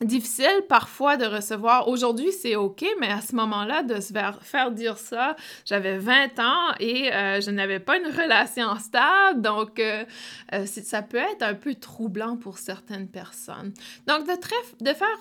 difficile 0.05 0.62
parfois 0.69 1.17
de 1.17 1.25
recevoir. 1.25 1.88
Aujourd'hui, 1.88 2.31
c'est 2.33 2.57
OK, 2.57 2.85
mais 3.00 3.09
à 3.09 3.21
ce 3.21 3.35
moment-là, 3.35 3.83
de 3.83 4.00
se 4.00 4.12
faire, 4.43 4.71
dire 4.71 4.99
ça, 4.99 5.37
j'avais 5.65 5.99
20 5.99 6.38
ans 6.38 6.75
et 6.81 7.12
euh, 7.12 7.41
je 7.41 7.50
n'avais 7.50 7.81
pas 7.81 7.97
une 7.97 8.07
relation 8.07 8.79
stable, 8.79 9.41
donc 9.41 9.79
euh, 9.79 10.05
euh, 10.53 10.67
ça 10.67 11.03
peut 11.03 11.17
être 11.17 11.43
un 11.43 11.55
peu 11.55 11.75
troublant 11.75 12.37
pour 12.37 12.59
certaines 12.59 13.09
personnes. 13.09 13.73
Donc, 14.07 14.26
de, 14.26 14.93
faire 14.93 15.19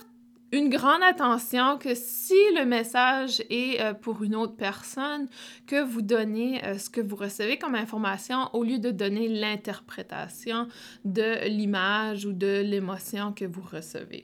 une 0.52 0.70
grande 0.70 1.04
attention 1.04 1.78
que 1.78 1.96
si 1.96 2.38
le 2.56 2.66
message 2.66 3.42
est 3.50 3.94
pour 4.02 4.24
une 4.24 4.36
autre 4.36 4.56
personne, 4.56 5.28
que 5.68 5.82
vous 5.82 6.02
donnez 6.02 6.62
ce 6.78 6.90
que 6.90 7.02
vous 7.02 7.16
recevez 7.16 7.58
comme 7.58 7.76
information 7.76 8.50
au 8.54 8.64
lieu 8.64 8.78
de 8.78 8.92
donner 8.92 9.28
l'interprétation 9.28 10.68
de 11.04 11.48
l'image 11.48 12.26
ou 12.26 12.32
de 12.32 12.62
l'émotion 12.62 13.34
que 13.34 13.46
vous 13.46 13.64
recevez. 13.70 14.24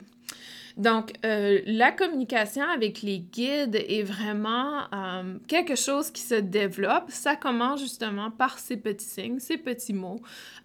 Donc, 0.76 1.12
euh, 1.24 1.60
la 1.66 1.92
communication 1.92 2.64
avec 2.64 3.02
les 3.02 3.18
guides 3.18 3.76
est 3.76 4.02
vraiment 4.02 4.82
euh, 4.92 5.38
quelque 5.46 5.76
chose 5.76 6.10
qui 6.10 6.22
se 6.22 6.34
développe. 6.34 7.04
Ça 7.08 7.36
commence 7.36 7.80
justement 7.80 8.30
par 8.30 8.58
ces 8.58 8.76
petits 8.76 9.04
signes, 9.04 9.38
ces 9.38 9.58
petits 9.58 9.92
mots. 9.92 10.20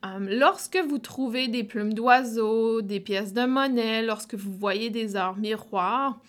Euh, 0.06 0.20
lorsque 0.30 0.78
vous 0.78 1.00
trouvez 1.00 1.48
des 1.48 1.64
plumes 1.64 1.94
d'oiseaux, 1.94 2.82
des 2.82 3.00
pièces 3.00 3.34
de 3.34 3.46
monnaie, 3.46 4.02
lorsque 4.02 4.36
vous 4.36 4.54
voyez 4.54 4.90
des 4.90 5.16
arts 5.16 5.38
miroirs 5.38 6.20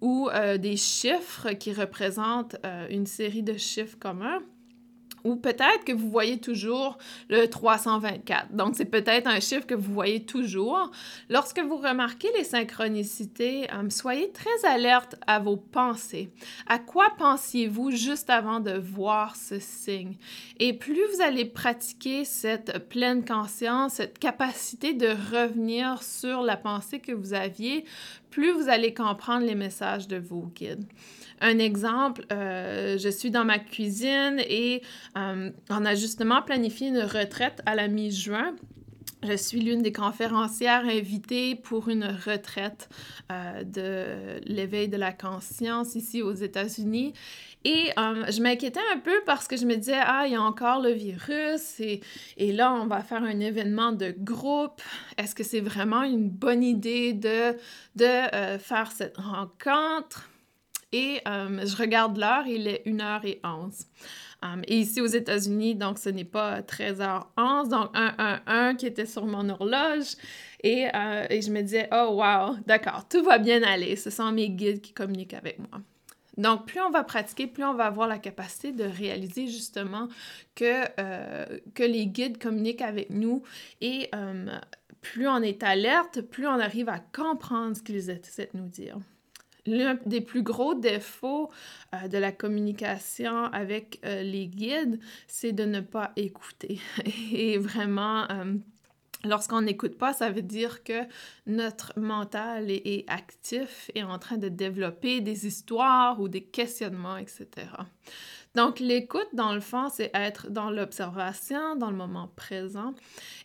ou 0.00 0.28
des 0.58 0.76
chiffres 0.76 1.52
qui 1.52 1.72
représentent 1.72 2.56
une 2.90 3.06
série 3.06 3.42
de 3.42 3.56
chiffres 3.56 3.96
communs, 3.98 4.40
ou 5.24 5.36
peut-être 5.36 5.84
que 5.84 5.92
vous 5.92 6.10
voyez 6.10 6.38
toujours 6.38 6.98
le 7.28 7.46
324. 7.46 8.52
Donc, 8.52 8.74
c'est 8.76 8.84
peut-être 8.84 9.26
un 9.26 9.40
chiffre 9.40 9.66
que 9.66 9.74
vous 9.74 9.92
voyez 9.92 10.24
toujours. 10.24 10.90
Lorsque 11.30 11.58
vous 11.60 11.76
remarquez 11.76 12.28
les 12.36 12.44
synchronicités, 12.44 13.68
euh, 13.72 13.88
soyez 13.90 14.30
très 14.32 14.68
alerte 14.68 15.16
à 15.26 15.38
vos 15.38 15.56
pensées. 15.56 16.30
À 16.66 16.78
quoi 16.78 17.08
pensiez-vous 17.18 17.90
juste 17.90 18.28
avant 18.30 18.60
de 18.60 18.72
voir 18.72 19.34
ce 19.36 19.58
signe? 19.58 20.16
Et 20.60 20.74
plus 20.74 21.00
vous 21.14 21.22
allez 21.22 21.46
pratiquer 21.46 22.24
cette 22.24 22.88
pleine 22.88 23.24
conscience, 23.24 23.94
cette 23.94 24.18
capacité 24.18 24.92
de 24.92 25.08
revenir 25.08 26.02
sur 26.02 26.42
la 26.42 26.56
pensée 26.56 27.00
que 27.00 27.12
vous 27.12 27.32
aviez, 27.32 27.84
plus 28.34 28.50
vous 28.50 28.68
allez 28.68 28.92
comprendre 28.92 29.46
les 29.46 29.54
messages 29.54 30.08
de 30.08 30.16
vos 30.16 30.50
guides. 30.56 30.84
Un 31.40 31.58
exemple, 31.60 32.26
euh, 32.32 32.98
je 32.98 33.08
suis 33.08 33.30
dans 33.30 33.44
ma 33.44 33.60
cuisine 33.60 34.40
et 34.40 34.82
euh, 35.16 35.50
on 35.70 35.84
a 35.84 35.94
justement 35.94 36.42
planifié 36.42 36.88
une 36.88 36.98
retraite 36.98 37.62
à 37.64 37.76
la 37.76 37.86
mi-juin. 37.86 38.56
Je 39.24 39.36
suis 39.36 39.60
l'une 39.60 39.82
des 39.82 39.92
conférencières 39.92 40.84
invitées 40.84 41.56
pour 41.56 41.88
une 41.88 42.04
retraite 42.04 42.88
euh, 43.32 43.64
de 43.64 44.40
l'éveil 44.46 44.88
de 44.88 44.96
la 44.96 45.12
conscience 45.12 45.94
ici 45.94 46.22
aux 46.22 46.34
États-Unis. 46.34 47.14
Et 47.66 47.92
je 47.96 48.42
m'inquiétais 48.42 48.80
un 48.94 48.98
peu 48.98 49.22
parce 49.24 49.48
que 49.48 49.56
je 49.56 49.64
me 49.64 49.74
disais, 49.76 49.98
ah, 49.98 50.24
il 50.26 50.34
y 50.34 50.36
a 50.36 50.42
encore 50.42 50.82
le 50.82 50.90
virus 50.90 51.80
et, 51.80 52.02
là, 52.52 52.70
on 52.74 52.86
va 52.86 53.00
faire 53.00 53.22
un 53.22 53.40
événement 53.40 53.92
de 53.92 54.14
groupe. 54.16 54.82
Est-ce 55.16 55.34
que 55.34 55.42
c'est 55.42 55.62
vraiment 55.62 56.02
une 56.02 56.28
bonne 56.28 56.62
idée 56.62 57.14
de, 57.14 57.56
de 57.96 58.58
faire 58.58 58.92
cette 58.92 59.16
rencontre? 59.16 60.28
Et 60.94 61.20
euh, 61.26 61.66
je 61.66 61.76
regarde 61.76 62.16
l'heure, 62.16 62.46
il 62.46 62.68
est 62.68 62.86
1h11. 62.86 63.86
Um, 64.44 64.62
et 64.66 64.78
ici 64.80 65.00
aux 65.00 65.06
États-Unis, 65.06 65.74
donc 65.74 65.98
ce 65.98 66.10
n'est 66.10 66.24
pas 66.24 66.60
13h11, 66.60 67.68
donc 67.68 67.96
111 67.96 68.76
qui 68.76 68.86
était 68.86 69.06
sur 69.06 69.24
mon 69.24 69.48
horloge. 69.48 70.16
Et, 70.62 70.86
euh, 70.94 71.26
et 71.30 71.40
je 71.40 71.50
me 71.50 71.62
disais, 71.62 71.88
oh 71.92 72.20
wow, 72.20 72.56
d'accord, 72.66 73.08
tout 73.08 73.22
va 73.22 73.38
bien 73.38 73.62
aller. 73.62 73.96
Ce 73.96 74.10
sont 74.10 74.30
mes 74.32 74.50
guides 74.50 74.82
qui 74.82 74.92
communiquent 74.92 75.34
avec 75.34 75.58
moi. 75.58 75.80
Donc, 76.36 76.66
plus 76.66 76.80
on 76.80 76.90
va 76.90 77.04
pratiquer, 77.04 77.46
plus 77.46 77.64
on 77.64 77.74
va 77.74 77.86
avoir 77.86 78.06
la 78.06 78.18
capacité 78.18 78.72
de 78.72 78.84
réaliser 78.84 79.46
justement 79.46 80.08
que, 80.54 80.84
euh, 81.00 81.46
que 81.74 81.84
les 81.84 82.06
guides 82.06 82.38
communiquent 82.38 82.82
avec 82.82 83.08
nous 83.10 83.42
et 83.80 84.10
plus 85.00 85.28
on 85.28 85.38
est 85.42 85.62
alerte, 85.62 86.22
plus 86.22 86.46
on 86.46 86.58
arrive 86.58 86.88
à 86.88 86.98
comprendre 86.98 87.76
ce 87.76 87.82
qu'ils 87.82 88.10
essaient 88.10 88.50
de 88.52 88.58
nous 88.58 88.68
dire 88.68 88.98
l'un 89.66 89.98
des 90.06 90.20
plus 90.20 90.42
gros 90.42 90.74
défauts 90.74 91.50
euh, 91.94 92.08
de 92.08 92.18
la 92.18 92.32
communication 92.32 93.44
avec 93.46 94.00
euh, 94.04 94.22
les 94.22 94.46
guides, 94.46 94.98
c'est 95.26 95.52
de 95.52 95.64
ne 95.64 95.80
pas 95.80 96.12
écouter. 96.16 96.80
Et 97.32 97.58
vraiment, 97.58 98.30
euh, 98.30 98.54
lorsqu'on 99.24 99.62
n'écoute 99.62 99.96
pas, 99.96 100.12
ça 100.12 100.30
veut 100.30 100.42
dire 100.42 100.84
que 100.84 101.02
notre 101.46 101.98
mental 101.98 102.70
est, 102.70 102.82
est, 102.86 103.04
actif 103.08 103.90
et 103.94 104.02
en 104.02 104.18
train 104.18 104.36
de 104.36 104.48
développer 104.48 105.20
des 105.20 105.46
histoires 105.46 106.20
ou 106.20 106.28
des 106.28 106.42
questionnements, 106.42 107.16
etc. 107.16 107.48
Donc, 108.54 108.78
l'écoute, 108.78 109.28
dans 109.32 109.52
le 109.52 109.60
fond, 109.60 109.88
c'est 109.88 110.10
être 110.14 110.48
dans 110.48 110.70
l'observation, 110.70 111.74
dans 111.74 111.90
le 111.90 111.96
moment 111.96 112.30
présent. 112.36 112.94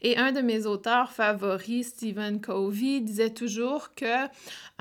Et 0.04 0.18
un 0.18 0.32
de 0.32 0.42
mes 0.42 0.68
auteurs 0.68 1.12
favoris, 1.12 1.88
Stephen 1.88 2.40
Covey, 2.42 3.00
disait 3.00 3.34
toujours 3.34 3.96
que 3.96 4.26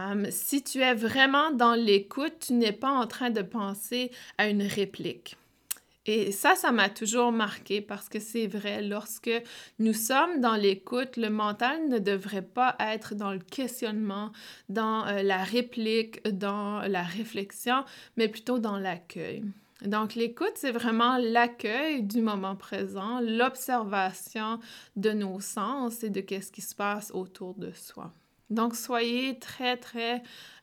euh, 0.00 0.26
si 0.31 0.62
tu 0.62 0.81
es 0.81 0.94
vraiment 0.94 1.50
dans 1.52 1.74
l'écoute, 1.74 2.35
tu 2.40 2.52
n'es 2.52 2.72
pas 2.72 2.90
en 2.90 3.07
train 3.07 3.31
de 3.31 3.40
penser 3.40 4.11
à 4.37 4.48
une 4.48 4.62
réplique. 4.62 5.37
Et 6.05 6.33
ça, 6.33 6.55
ça 6.55 6.72
m'a 6.72 6.88
toujours 6.88 7.33
marqué 7.33 7.83
parce 7.83 8.09
que 8.09 8.18
c'est 8.18 8.46
vrai, 8.46 8.83
lorsque 8.83 9.31
nous 9.79 9.92
sommes 9.92 10.40
dans 10.40 10.57
l'écoute, 10.57 11.18
le 11.18 11.29
mental 11.29 11.88
ne 11.88 11.98
devrait 11.98 12.40
pas 12.40 12.76
être 12.81 13.14
dans 13.14 13.33
le 13.33 13.40
questionnement, 13.40 14.33
dans 14.70 15.07
euh, 15.07 15.22
la 15.22 15.44
réplique, 15.44 16.26
dans 16.29 16.81
la 16.83 17.02
réflexion, 17.02 17.85
mais 18.16 18.29
plutôt 18.29 18.59
dans 18.59 18.79
l'accueil. 18.79 19.42
Donc, 19.82 20.16
l'écoute, 20.16 20.52
c'est 20.56 20.72
vraiment 20.72 21.18
l'accueil 21.18 22.02
du 22.02 22.20
moment 22.20 22.56
présent, 22.56 23.20
l'observation 23.20 24.58
de 24.96 25.10
nos 25.10 25.40
sens 25.40 26.02
et 26.02 26.10
de 26.10 26.20
qu'est-ce 26.20 26.50
qui 26.50 26.62
se 26.62 26.74
passe 26.74 27.12
autour 27.12 27.54
de 27.54 27.70
soi. 27.72 28.12
Donc, 28.50 28.74
soyez 28.74 29.38
très, 29.38 29.76
très 29.76 30.22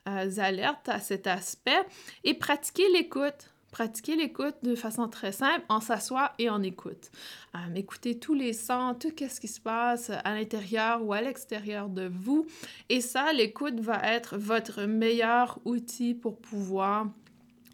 euh, 0.10 0.30
alerte 0.38 0.89
à 0.89 0.99
cet 0.99 1.28
aspect 1.28 1.86
et 2.23 2.34
pratiquez 2.34 2.91
l'écoute. 2.91 3.51
Pratiquez 3.71 4.15
l'écoute 4.15 4.56
de 4.63 4.73
façon 4.73 5.10
très 5.10 5.34
simple, 5.34 5.65
on 5.67 5.82
s'assoit 5.82 6.32
et 6.39 6.49
on 6.49 6.62
écoute. 6.63 7.12
Euh, 7.56 7.75
écoutez 7.75 8.17
tous 8.17 8.34
les 8.34 8.54
sons, 8.54 8.95
tout 8.97 9.12
ce 9.17 9.39
qui 9.39 9.49
se 9.49 9.60
passe 9.60 10.10
à 10.10 10.34
l'intérieur 10.34 11.04
ou 11.04 11.12
à 11.12 11.21
l'extérieur 11.21 11.89
de 11.89 12.10
vous. 12.13 12.47
Et 12.88 13.01
ça, 13.01 13.34
l'écoute 13.34 13.80
va 13.82 14.01
être 14.04 14.38
votre 14.38 14.84
meilleur 14.84 15.60
outil 15.65 16.13
pour 16.13 16.38
pouvoir 16.38 17.08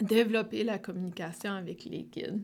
développer 0.03 0.63
la 0.63 0.77
communication 0.77 1.51
avec 1.51 1.85
les 1.85 2.03
guides. 2.03 2.41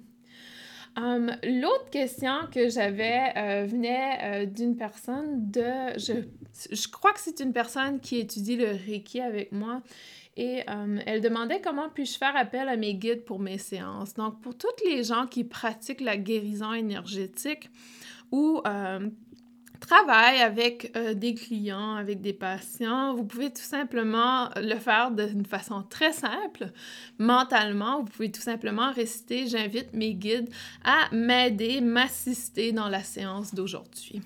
Um, 0.95 1.31
L'autre 1.43 1.89
question 1.91 2.47
que 2.51 2.69
j'avais 2.69 3.31
euh, 3.37 3.65
venait 3.65 4.17
euh, 4.23 4.45
d'une 4.47 4.75
personne 4.75 5.51
de... 5.51 5.97
Je, 5.99 6.13
je 6.71 6.87
crois 6.87 7.13
que 7.13 7.19
c'est 7.19 7.39
une 7.39 7.53
personne 7.53 7.99
qui 7.99 8.17
étudie 8.17 8.55
le 8.55 8.71
Reiki 8.71 9.21
avec 9.21 9.51
moi 9.51 9.83
et 10.37 10.63
um, 10.67 11.01
elle 11.07 11.21
demandait 11.21 11.61
comment 11.61 11.89
puis-je 11.89 12.17
faire 12.17 12.35
appel 12.35 12.69
à 12.69 12.77
mes 12.77 12.93
guides 12.93 13.25
pour 13.25 13.39
mes 13.39 13.57
séances. 13.57 14.13
Donc, 14.13 14.39
pour 14.41 14.55
toutes 14.55 14.81
les 14.85 15.03
gens 15.03 15.25
qui 15.25 15.43
pratiquent 15.43 16.01
la 16.01 16.15
guérison 16.15 16.73
énergétique 16.73 17.71
ou 18.31 18.61
euh, 18.67 19.09
travail 19.87 20.41
avec 20.41 20.91
euh, 20.95 21.13
des 21.13 21.33
clients, 21.33 21.95
avec 21.95 22.21
des 22.21 22.33
patients, 22.33 23.15
vous 23.15 23.23
pouvez 23.23 23.49
tout 23.49 23.61
simplement 23.61 24.49
le 24.57 24.75
faire 24.75 25.11
d'une 25.11 25.45
façon 25.45 25.83
très 25.83 26.11
simple, 26.11 26.71
mentalement. 27.17 27.99
Vous 27.99 28.09
pouvez 28.11 28.31
tout 28.31 28.41
simplement 28.41 28.91
réciter 28.91 29.47
J'invite 29.47 29.93
mes 29.93 30.13
guides 30.13 30.49
à 30.83 31.13
m'aider, 31.15 31.81
m'assister 31.81 32.71
dans 32.71 32.89
la 32.89 33.01
séance 33.01 33.53
d'aujourd'hui. 33.53 34.21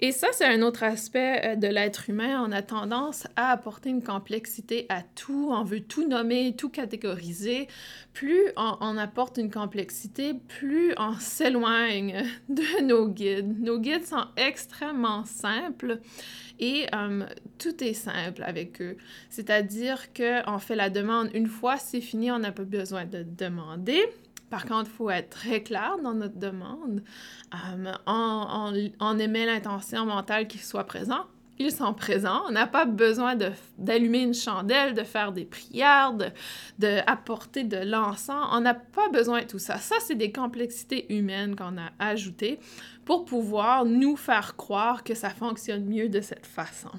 Et 0.00 0.12
ça, 0.12 0.28
c'est 0.32 0.44
un 0.44 0.62
autre 0.62 0.84
aspect 0.84 1.40
euh, 1.44 1.56
de 1.56 1.66
l'être 1.66 2.08
humain. 2.08 2.44
On 2.46 2.52
a 2.52 2.62
tendance 2.62 3.26
à 3.34 3.50
apporter 3.50 3.90
une 3.90 4.02
complexité 4.02 4.86
à 4.88 5.02
tout. 5.02 5.50
On 5.52 5.64
veut 5.64 5.80
tout 5.80 6.06
nommer, 6.06 6.54
tout 6.56 6.68
catégoriser. 6.68 7.66
Plus 8.12 8.42
on, 8.56 8.96
apporte 8.96 9.38
une 9.38 9.50
complexité, 9.50 10.34
plus 10.34 10.92
on 10.98 11.14
s'éloigne 11.14 12.24
de 12.48 12.82
nos 12.82 13.08
guides. 13.08 13.60
Nos 13.60 13.78
guides 13.78 14.06
sont 14.06 14.26
extrêmement 14.36 15.24
simples 15.24 16.00
et 16.60 16.86
euh, 16.94 17.26
tout 17.58 17.82
est 17.82 17.94
simple 17.94 18.42
avec 18.44 18.80
eux. 18.80 18.96
C'est-à-dire 19.30 20.12
qu'on 20.12 20.58
fait 20.58 20.76
la 20.76 20.90
demande 20.90 21.30
une 21.34 21.46
fois, 21.46 21.76
c'est 21.76 22.00
fini, 22.00 22.30
on 22.30 22.38
n'a 22.38 22.52
pas 22.52 22.64
besoin 22.64 23.04
de 23.04 23.24
demander. 23.24 24.00
Par 24.50 24.64
contre, 24.64 24.90
il 24.90 24.96
faut 24.96 25.10
être 25.10 25.30
très 25.30 25.62
clair 25.62 25.96
dans 26.02 26.14
notre 26.14 26.38
demande. 26.38 27.02
Euh, 27.54 27.92
on, 28.06 29.18
émet 29.18 29.46
l'intention 29.46 30.06
mentale 30.06 30.46
qu'ils 30.48 30.62
soient 30.62 30.84
présents. 30.84 31.26
Ils 31.58 31.72
sont 31.72 31.92
présents. 31.92 32.42
On 32.48 32.52
n'a 32.52 32.68
pas 32.68 32.84
besoin 32.84 33.36
d'allumer 33.78 34.22
une 34.22 34.34
chandelle, 34.34 34.94
de 34.94 35.02
faire 35.02 35.32
des 35.32 35.44
prières, 35.44 36.14
d'apporter 36.78 37.64
de, 37.64 37.78
de 37.78 37.84
l'encens. 37.84 38.46
On 38.52 38.60
n'a 38.60 38.74
pas 38.74 39.08
besoin 39.08 39.40
de 39.40 39.46
tout 39.46 39.58
ça. 39.58 39.76
Ça, 39.76 39.96
c'est 40.00 40.14
des 40.14 40.30
complexités 40.30 41.12
humaines 41.12 41.56
qu'on 41.56 41.76
a 41.76 41.90
ajoutées 41.98 42.60
pour 43.04 43.24
pouvoir 43.24 43.84
nous 43.84 44.16
faire 44.16 44.56
croire 44.56 45.02
que 45.02 45.14
ça 45.14 45.30
fonctionne 45.30 45.84
mieux 45.84 46.08
de 46.08 46.20
cette 46.20 46.46
façon. 46.46 46.90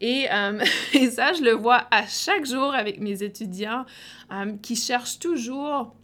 Et, 0.00 0.26
euh, 0.30 0.62
et 0.92 1.10
ça, 1.10 1.32
je 1.32 1.42
le 1.42 1.52
vois 1.52 1.86
à 1.90 2.06
chaque 2.06 2.44
jour 2.44 2.74
avec 2.74 3.00
mes 3.00 3.22
étudiants 3.22 3.86
euh, 4.32 4.52
qui 4.62 4.76
cherchent 4.76 5.18
toujours 5.18 5.94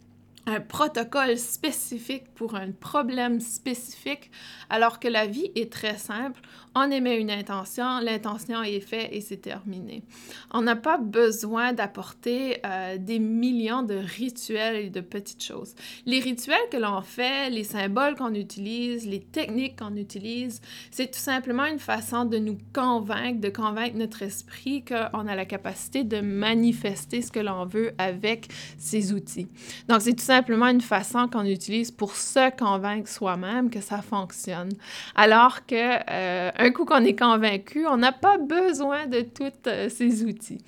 un 0.45 0.59
protocole 0.61 1.37
spécifique 1.37 2.33
pour 2.33 2.55
un 2.55 2.71
problème 2.71 3.39
spécifique, 3.39 4.31
alors 4.69 4.99
que 4.99 5.07
la 5.07 5.25
vie 5.27 5.51
est 5.55 5.71
très 5.71 5.97
simple. 5.97 6.41
On 6.75 6.91
émet 6.91 7.19
une 7.19 7.31
intention, 7.31 7.99
l'intention 7.99 8.61
est 8.61 8.79
faite 8.79 9.09
et 9.11 9.21
c'est 9.21 9.37
terminé. 9.37 10.03
On 10.51 10.61
n'a 10.61 10.75
pas 10.75 10.97
besoin 10.97 11.73
d'apporter 11.73 12.59
euh, 12.63 12.97
des 12.97 13.17
millions 13.17 13.81
de 13.81 13.95
rituels 13.95 14.75
et 14.75 14.89
de 14.89 15.01
petites 15.01 15.43
choses. 15.43 15.73
Les 16.05 16.19
rituels 16.19 16.57
que 16.71 16.77
l'on 16.77 17.01
fait, 17.01 17.49
les 17.49 17.63
symboles 17.63 18.15
qu'on 18.15 18.35
utilise, 18.35 19.07
les 19.07 19.19
techniques 19.19 19.79
qu'on 19.79 19.95
utilise, 19.95 20.61
c'est 20.91 21.09
tout 21.11 21.19
simplement 21.19 21.65
une 21.65 21.79
façon 21.79 22.25
de 22.25 22.37
nous 22.37 22.57
convaincre, 22.73 23.41
de 23.41 23.49
convaincre 23.49 23.97
notre 23.97 24.21
esprit 24.21 24.85
qu'on 24.85 25.27
a 25.27 25.35
la 25.35 25.45
capacité 25.45 26.03
de 26.03 26.21
manifester 26.21 27.23
ce 27.23 27.31
que 27.31 27.39
l'on 27.39 27.65
veut 27.65 27.93
avec 27.97 28.47
ces 28.77 29.11
outils. 29.11 29.47
Donc, 29.87 30.01
c'est 30.01 30.13
tout 30.13 30.23
simplement 30.23 30.67
une 30.67 30.81
façon 30.81 31.27
qu'on 31.27 31.45
utilise 31.45 31.89
pour 31.89 32.15
se 32.15 32.55
convaincre 32.55 33.09
soi-même 33.09 33.69
que 33.69 33.81
ça 33.81 34.01
fonctionne. 34.01 34.69
Alors 35.15 35.65
que 35.65 35.75
euh, 35.75 36.51
coup 36.71 36.85
qu'on 36.85 37.03
est 37.03 37.17
convaincu, 37.17 37.85
on 37.87 37.97
n'a 37.97 38.11
pas 38.11 38.37
besoin 38.37 39.07
de 39.07 39.21
tous 39.21 39.51
euh, 39.67 39.89
ces 39.89 40.23
outils. 40.23 40.59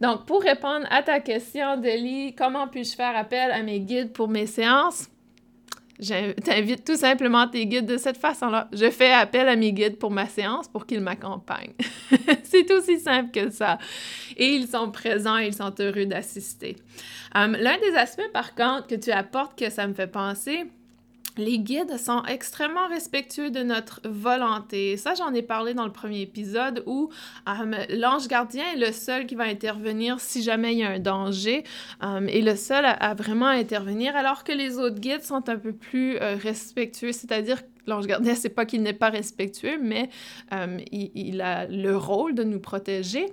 Donc, 0.00 0.24
pour 0.24 0.42
répondre 0.42 0.86
à 0.90 1.02
ta 1.02 1.20
question, 1.20 1.76
Delis, 1.76 2.34
comment 2.34 2.68
puis-je 2.68 2.96
faire 2.96 3.16
appel 3.16 3.50
à 3.50 3.62
mes 3.62 3.80
guides 3.80 4.12
pour 4.12 4.28
mes 4.28 4.46
séances? 4.46 5.08
J'invite 6.00 6.86
tout 6.86 6.96
simplement 6.96 7.46
tes 7.46 7.66
guides 7.66 7.84
de 7.84 7.98
cette 7.98 8.16
façon-là. 8.16 8.68
Je 8.72 8.90
fais 8.90 9.12
appel 9.12 9.46
à 9.48 9.56
mes 9.56 9.72
guides 9.72 9.98
pour 9.98 10.10
ma 10.10 10.26
séance 10.26 10.66
pour 10.66 10.86
qu'ils 10.86 11.02
m'accompagnent. 11.02 11.74
C'est 12.42 12.70
aussi 12.70 12.98
simple 12.98 13.30
que 13.30 13.50
ça. 13.50 13.76
Et 14.38 14.46
ils 14.46 14.66
sont 14.66 14.90
présents 14.90 15.36
ils 15.36 15.52
sont 15.52 15.74
heureux 15.78 16.06
d'assister. 16.06 16.76
Hum, 17.34 17.52
l'un 17.52 17.76
des 17.78 17.94
aspects, 17.96 18.32
par 18.32 18.54
contre, 18.54 18.86
que 18.86 18.94
tu 18.94 19.10
apportes 19.10 19.58
que 19.58 19.68
ça 19.68 19.86
me 19.86 19.92
fait 19.92 20.06
penser, 20.06 20.64
les 21.40 21.58
guides 21.58 21.96
sont 21.98 22.22
extrêmement 22.24 22.88
respectueux 22.88 23.50
de 23.50 23.62
notre 23.62 24.00
volonté. 24.04 24.96
Ça, 24.96 25.14
j'en 25.14 25.32
ai 25.34 25.42
parlé 25.42 25.74
dans 25.74 25.86
le 25.86 25.92
premier 25.92 26.20
épisode 26.20 26.82
où 26.86 27.10
euh, 27.48 27.84
l'ange 27.88 28.28
gardien 28.28 28.64
est 28.74 28.78
le 28.78 28.92
seul 28.92 29.26
qui 29.26 29.34
va 29.34 29.44
intervenir 29.44 30.20
si 30.20 30.42
jamais 30.42 30.72
il 30.72 30.78
y 30.78 30.84
a 30.84 30.90
un 30.90 30.98
danger 30.98 31.64
euh, 32.02 32.26
et 32.28 32.42
le 32.42 32.56
seul 32.56 32.84
à, 32.84 33.14
vraiment 33.14 33.48
intervenir, 33.48 34.14
alors 34.16 34.44
que 34.44 34.52
les 34.52 34.78
autres 34.78 35.00
guides 35.00 35.22
sont 35.22 35.48
un 35.48 35.56
peu 35.56 35.72
plus 35.72 36.16
euh, 36.16 36.36
respectueux, 36.36 37.12
c'est-à-dire 37.12 37.58
l'ange 37.86 38.06
gardien, 38.06 38.34
c'est 38.34 38.48
pas 38.50 38.64
qu'il 38.64 38.82
n'est 38.82 38.92
pas 38.92 39.10
respectueux, 39.10 39.78
mais 39.80 40.08
il, 40.92 41.10
il, 41.14 41.40
a 41.40 41.66
le 41.66 41.96
rôle 41.96 42.34
de 42.34 42.44
nous 42.44 42.60
protéger 42.60 43.26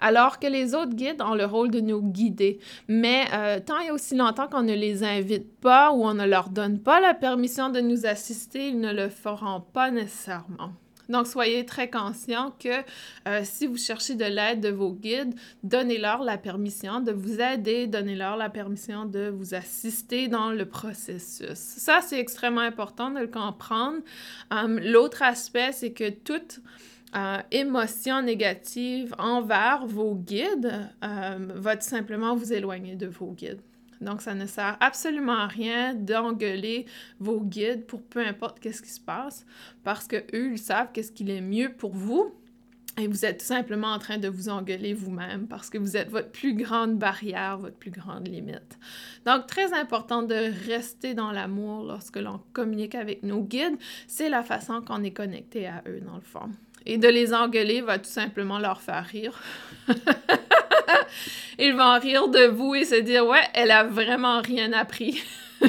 alors 0.00 0.38
que 0.38 0.46
les 0.46 0.74
autres 0.74 0.94
guides 0.94 1.22
ont 1.22 1.34
le 1.34 1.44
rôle 1.44 1.70
de 1.70 1.80
nous 1.80 2.02
guider. 2.02 2.58
Mais 2.88 3.24
euh, 3.32 3.60
tant 3.60 3.78
et 3.80 3.90
aussi 3.90 4.16
longtemps 4.16 4.48
qu'on 4.48 4.62
ne 4.62 4.74
les 4.74 5.04
invite 5.04 5.60
pas 5.60 5.92
ou 5.92 6.04
on 6.04 6.14
ne 6.14 6.26
leur 6.26 6.48
donne 6.48 6.80
pas 6.80 7.00
la 7.00 7.14
permission 7.14 7.68
de 7.68 7.80
nous 7.80 8.06
assister, 8.06 8.68
ils 8.68 8.80
ne 8.80 8.92
le 8.92 9.08
feront 9.08 9.60
pas 9.60 9.90
nécessairement. 9.90 10.72
Donc, 11.10 11.26
soyez 11.26 11.66
très 11.66 11.90
conscients 11.90 12.54
que 12.58 12.82
euh, 13.28 13.42
si 13.44 13.66
vous 13.66 13.76
cherchez 13.76 14.14
de 14.14 14.24
l'aide 14.24 14.60
de 14.60 14.70
vos 14.70 14.92
guides, 14.92 15.34
donnez-leur 15.62 16.22
la 16.22 16.38
permission 16.38 17.00
de 17.00 17.12
vous 17.12 17.40
aider, 17.40 17.86
donnez-leur 17.86 18.36
la 18.36 18.48
permission 18.48 19.04
de 19.04 19.28
vous 19.28 19.54
assister 19.54 20.28
dans 20.28 20.50
le 20.50 20.64
processus. 20.64 21.54
Ça, 21.54 22.00
c'est 22.00 22.18
extrêmement 22.18 22.60
important 22.60 23.10
de 23.10 23.20
le 23.20 23.26
comprendre. 23.26 23.98
Euh, 24.52 24.80
l'autre 24.82 25.22
aspect, 25.22 25.72
c'est 25.72 25.92
que 25.92 26.08
toute 26.10 26.60
euh, 27.16 27.38
émotion 27.50 28.22
négative 28.22 29.16
envers 29.18 29.84
vos 29.84 30.14
guides 30.14 30.72
euh, 31.02 31.38
va 31.56 31.76
tout 31.76 31.88
simplement 31.88 32.36
vous 32.36 32.52
éloigner 32.52 32.94
de 32.94 33.08
vos 33.08 33.32
guides. 33.32 33.60
Donc, 34.00 34.22
ça 34.22 34.34
ne 34.34 34.46
sert 34.46 34.76
absolument 34.80 35.36
à 35.36 35.46
rien 35.46 35.94
d'engueuler 35.94 36.86
vos 37.18 37.40
guides 37.40 37.86
pour 37.86 38.02
peu 38.02 38.20
importe 38.20 38.60
qu'est-ce 38.60 38.82
qui 38.82 38.90
se 38.90 39.00
passe, 39.00 39.44
parce 39.84 40.06
que 40.06 40.16
eux, 40.34 40.52
ils 40.52 40.58
savent 40.58 40.88
qu'est-ce 40.92 41.12
qu'il 41.12 41.30
est 41.30 41.40
mieux 41.40 41.72
pour 41.72 41.92
vous. 41.92 42.34
Et 42.98 43.06
vous 43.06 43.24
êtes 43.24 43.38
tout 43.38 43.46
simplement 43.46 43.92
en 43.92 43.98
train 43.98 44.18
de 44.18 44.28
vous 44.28 44.48
engueuler 44.48 44.92
vous-même 44.92 45.46
parce 45.46 45.70
que 45.70 45.78
vous 45.78 45.96
êtes 45.96 46.10
votre 46.10 46.30
plus 46.30 46.54
grande 46.54 46.98
barrière, 46.98 47.56
votre 47.56 47.76
plus 47.76 47.90
grande 47.90 48.28
limite. 48.28 48.78
Donc, 49.24 49.46
très 49.46 49.72
important 49.72 50.22
de 50.22 50.52
rester 50.66 51.14
dans 51.14 51.30
l'amour 51.30 51.84
lorsque 51.84 52.16
l'on 52.16 52.40
communique 52.52 52.94
avec 52.94 53.22
nos 53.22 53.42
guides. 53.42 53.76
C'est 54.06 54.28
la 54.28 54.42
façon 54.42 54.82
qu'on 54.82 55.02
est 55.04 55.12
connecté 55.12 55.66
à 55.66 55.82
eux, 55.86 56.00
dans 56.00 56.16
le 56.16 56.20
fond. 56.20 56.50
Et 56.84 56.98
de 56.98 57.08
les 57.08 57.32
engueuler 57.32 57.80
va 57.80 57.98
tout 57.98 58.10
simplement 58.10 58.58
leur 58.58 58.80
faire 58.80 59.04
rire. 59.04 59.40
Ils 61.58 61.74
vont 61.74 61.98
rire 61.98 62.28
de 62.28 62.46
vous 62.46 62.74
et 62.74 62.84
se 62.84 62.96
dire 62.96 63.26
Ouais, 63.26 63.42
elle 63.54 63.70
a 63.70 63.84
vraiment 63.84 64.40
rien 64.40 64.72
appris. 64.72 65.22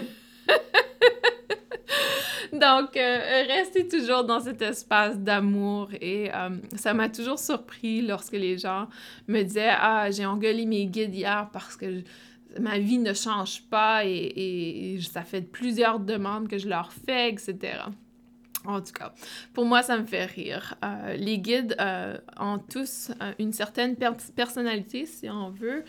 Donc, 2.53 2.97
euh, 2.97 3.43
restez 3.47 3.87
toujours 3.87 4.23
dans 4.23 4.41
cet 4.41 4.61
espace 4.61 5.17
d'amour 5.17 5.89
et 5.99 6.29
euh, 6.33 6.49
ça 6.75 6.93
m'a 6.93 7.07
toujours 7.09 7.39
surpris 7.39 8.01
lorsque 8.01 8.33
les 8.33 8.57
gens 8.57 8.87
me 9.27 9.41
disaient 9.43 9.71
Ah, 9.71 10.11
j'ai 10.11 10.25
engueulé 10.25 10.65
mes 10.65 10.85
guides 10.85 11.15
hier 11.15 11.49
parce 11.53 11.77
que 11.77 12.03
ma 12.59 12.77
vie 12.77 12.97
ne 12.97 13.13
change 13.13 13.63
pas 13.69 14.05
et, 14.05 14.95
et, 14.95 15.01
ça 15.01 15.21
fait 15.23 15.41
plusieurs 15.41 15.99
demandes 15.99 16.49
que 16.49 16.57
je 16.57 16.67
leur 16.67 16.91
fais, 16.91 17.29
etc. 17.29 17.83
En 18.65 18.79
tout 18.79 18.93
cas, 18.93 19.11
pour 19.53 19.65
moi, 19.65 19.81
ça 19.81 19.97
me 19.97 20.05
fait 20.05 20.25
rire. 20.25 20.75
Euh, 20.85 21.15
les 21.15 21.39
guides 21.39 21.75
euh, 21.79 22.17
ont 22.39 22.59
tous 22.59 23.11
euh, 23.21 23.33
une 23.39 23.53
certaine 23.53 23.95
personnalité, 24.35 25.07
si 25.07 25.29
on 25.29 25.49
veut, 25.49 25.83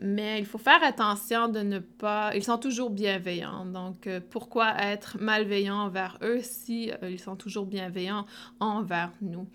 mais 0.00 0.38
il 0.38 0.46
faut 0.46 0.58
faire 0.58 0.82
attention 0.84 1.48
de 1.48 1.60
ne 1.60 1.78
pas... 1.78 2.30
Ils 2.36 2.44
sont 2.44 2.58
toujours 2.58 2.90
bienveillants, 2.90 3.64
donc 3.64 4.08
pourquoi 4.30 4.74
être 4.78 5.16
malveillant 5.20 5.76
envers 5.76 6.18
eux 6.22 6.38
si 6.42 6.92
ils 7.02 7.18
sont 7.18 7.34
toujours 7.34 7.66
bienveillants 7.66 8.26
envers 8.60 9.10
nous? 9.20 9.48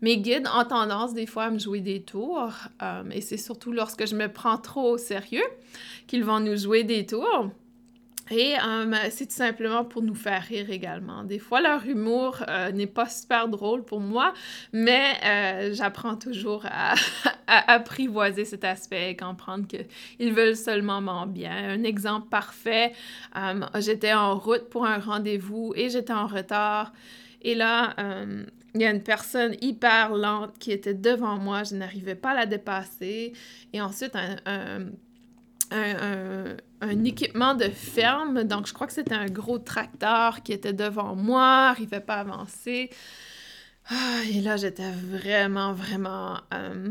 Mes 0.00 0.18
guides 0.18 0.48
ont 0.52 0.64
tendance 0.64 1.14
des 1.14 1.26
fois 1.26 1.44
à 1.44 1.50
me 1.50 1.60
jouer 1.60 1.80
des 1.80 2.02
tours, 2.02 2.50
et 3.12 3.20
c'est 3.20 3.36
surtout 3.36 3.70
lorsque 3.70 4.06
je 4.06 4.16
me 4.16 4.26
prends 4.26 4.58
trop 4.58 4.94
au 4.94 4.98
sérieux 4.98 5.46
qu'ils 6.08 6.24
vont 6.24 6.40
nous 6.40 6.56
jouer 6.56 6.82
des 6.82 7.06
tours. 7.06 7.50
Et 8.30 8.54
euh, 8.56 8.94
c'est 9.10 9.26
tout 9.26 9.34
simplement 9.34 9.84
pour 9.84 10.02
nous 10.02 10.14
faire 10.14 10.42
rire 10.42 10.70
également. 10.70 11.22
Des 11.22 11.38
fois, 11.38 11.60
leur 11.60 11.86
humour 11.86 12.42
euh, 12.48 12.72
n'est 12.72 12.88
pas 12.88 13.08
super 13.08 13.48
drôle 13.48 13.84
pour 13.84 14.00
moi, 14.00 14.34
mais 14.72 15.12
euh, 15.24 15.74
j'apprends 15.74 16.16
toujours 16.16 16.64
à, 16.66 16.94
apprivoiser 17.46 18.44
cet 18.44 18.64
aspect 18.64 19.10
et 19.10 19.16
comprendre 19.16 19.66
qu'ils 19.68 20.32
veulent 20.32 20.56
seulement 20.56 21.00
mon 21.00 21.26
bien. 21.26 21.52
Un 21.52 21.84
exemple 21.84 22.28
parfait, 22.28 22.92
j'étais 23.78 24.12
en 24.12 24.36
route 24.36 24.68
pour 24.70 24.86
un 24.86 24.98
rendez-vous 24.98 25.72
et 25.76 25.88
j'étais 25.88 26.12
en 26.12 26.26
retard. 26.26 26.92
Et 27.42 27.54
là, 27.54 27.94
il 28.74 28.80
y 28.80 28.84
a 28.84 28.90
une 28.90 29.02
personne 29.02 29.54
hyper 29.60 30.14
lente 30.14 30.58
qui 30.58 30.72
était 30.72 30.94
devant 30.94 31.38
moi, 31.38 31.62
je 31.62 31.76
n'arrivais 31.76 32.16
pas 32.16 32.30
à 32.30 32.34
la 32.34 32.46
dépasser. 32.46 33.32
Et 33.72 33.80
ensuite, 33.80 34.16
un 34.16 34.36
un, 34.46 34.86
équipement 37.04 37.54
de 37.54 37.68
ferme. 37.68 38.44
Donc, 38.44 38.66
je 38.66 38.74
crois 38.74 38.86
que 38.86 38.92
c'était 38.92 39.14
un 39.14 39.26
gros 39.26 39.58
tracteur 39.58 40.42
qui 40.42 40.52
était 40.52 40.72
devant 40.72 41.14
moi, 41.16 41.68
n'arrivait 41.68 42.00
pas 42.00 42.14
à 42.16 42.20
avancer. 42.20 42.90
Ah, 43.88 44.20
et 44.32 44.40
là, 44.40 44.56
j'étais 44.56 44.90
vraiment, 44.90 45.72
vraiment 45.72 46.38
euh, 46.52 46.88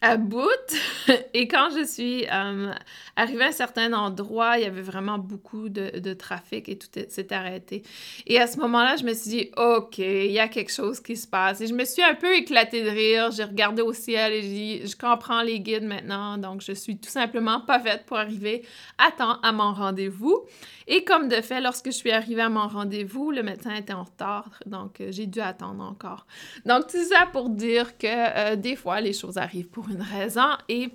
à 0.00 0.16
bout. 0.16 0.48
Et 1.34 1.48
quand 1.48 1.70
je 1.76 1.84
suis 1.84 2.24
euh, 2.32 2.72
arrivée 3.16 3.44
à 3.44 3.48
un 3.48 3.52
certain 3.52 3.92
endroit, 3.92 4.58
il 4.58 4.62
y 4.62 4.66
avait 4.66 4.82
vraiment 4.82 5.18
beaucoup 5.18 5.68
de, 5.68 5.98
de 5.98 6.14
trafic 6.14 6.68
et 6.68 6.78
tout 6.78 6.88
s'est 7.08 7.32
arrêté. 7.32 7.82
Et 8.26 8.38
à 8.38 8.46
ce 8.46 8.58
moment-là, 8.58 8.96
je 8.96 9.04
me 9.04 9.12
suis 9.14 9.30
dit, 9.30 9.50
OK, 9.56 9.98
il 9.98 10.30
y 10.30 10.38
a 10.38 10.48
quelque 10.48 10.72
chose 10.72 11.00
qui 11.00 11.16
se 11.16 11.26
passe. 11.26 11.60
Et 11.60 11.66
je 11.66 11.74
me 11.74 11.84
suis 11.84 12.02
un 12.02 12.14
peu 12.14 12.32
éclatée 12.34 12.84
de 12.84 12.90
rire. 12.90 13.30
J'ai 13.32 13.44
regardé 13.44 13.82
au 13.82 13.92
ciel 13.92 14.32
et 14.32 14.42
j'ai 14.42 14.48
dit, 14.48 14.86
je 14.86 14.96
comprends 14.96 15.42
les 15.42 15.60
guides 15.60 15.84
maintenant. 15.84 16.38
Donc, 16.38 16.62
je 16.62 16.72
suis 16.72 16.98
tout 16.98 17.10
simplement 17.10 17.60
pas 17.60 17.80
faite 17.80 18.04
pour 18.06 18.18
arriver 18.18 18.64
à 18.98 19.10
temps 19.10 19.40
à 19.42 19.52
mon 19.52 19.72
rendez-vous. 19.72 20.44
Et 20.86 21.04
comme 21.04 21.28
de 21.28 21.40
fait, 21.42 21.60
lorsque 21.60 21.86
je 21.86 21.96
suis 21.96 22.10
arrivée 22.10 22.40
à 22.40 22.48
mon 22.48 22.66
rendez-vous, 22.66 23.30
le 23.30 23.42
médecin 23.42 23.74
était 23.74 23.92
en 23.92 24.04
retard. 24.04 24.48
Donc, 24.64 25.00
euh, 25.00 25.08
j'ai 25.10 25.26
dû 25.26 25.40
attendre 25.40 25.84
encore. 25.84 26.26
Donc, 26.64 26.86
tout 26.86 27.04
ça 27.04 27.26
pour 27.30 27.50
dire 27.50 27.98
que 27.98 28.06
euh, 28.06 28.56
des 28.56 28.74
fois, 28.74 29.00
les 29.02 29.12
choses 29.12 29.36
arrivent 29.36 29.68
pour 29.68 29.87
une 29.90 30.02
raison 30.02 30.50
et 30.68 30.90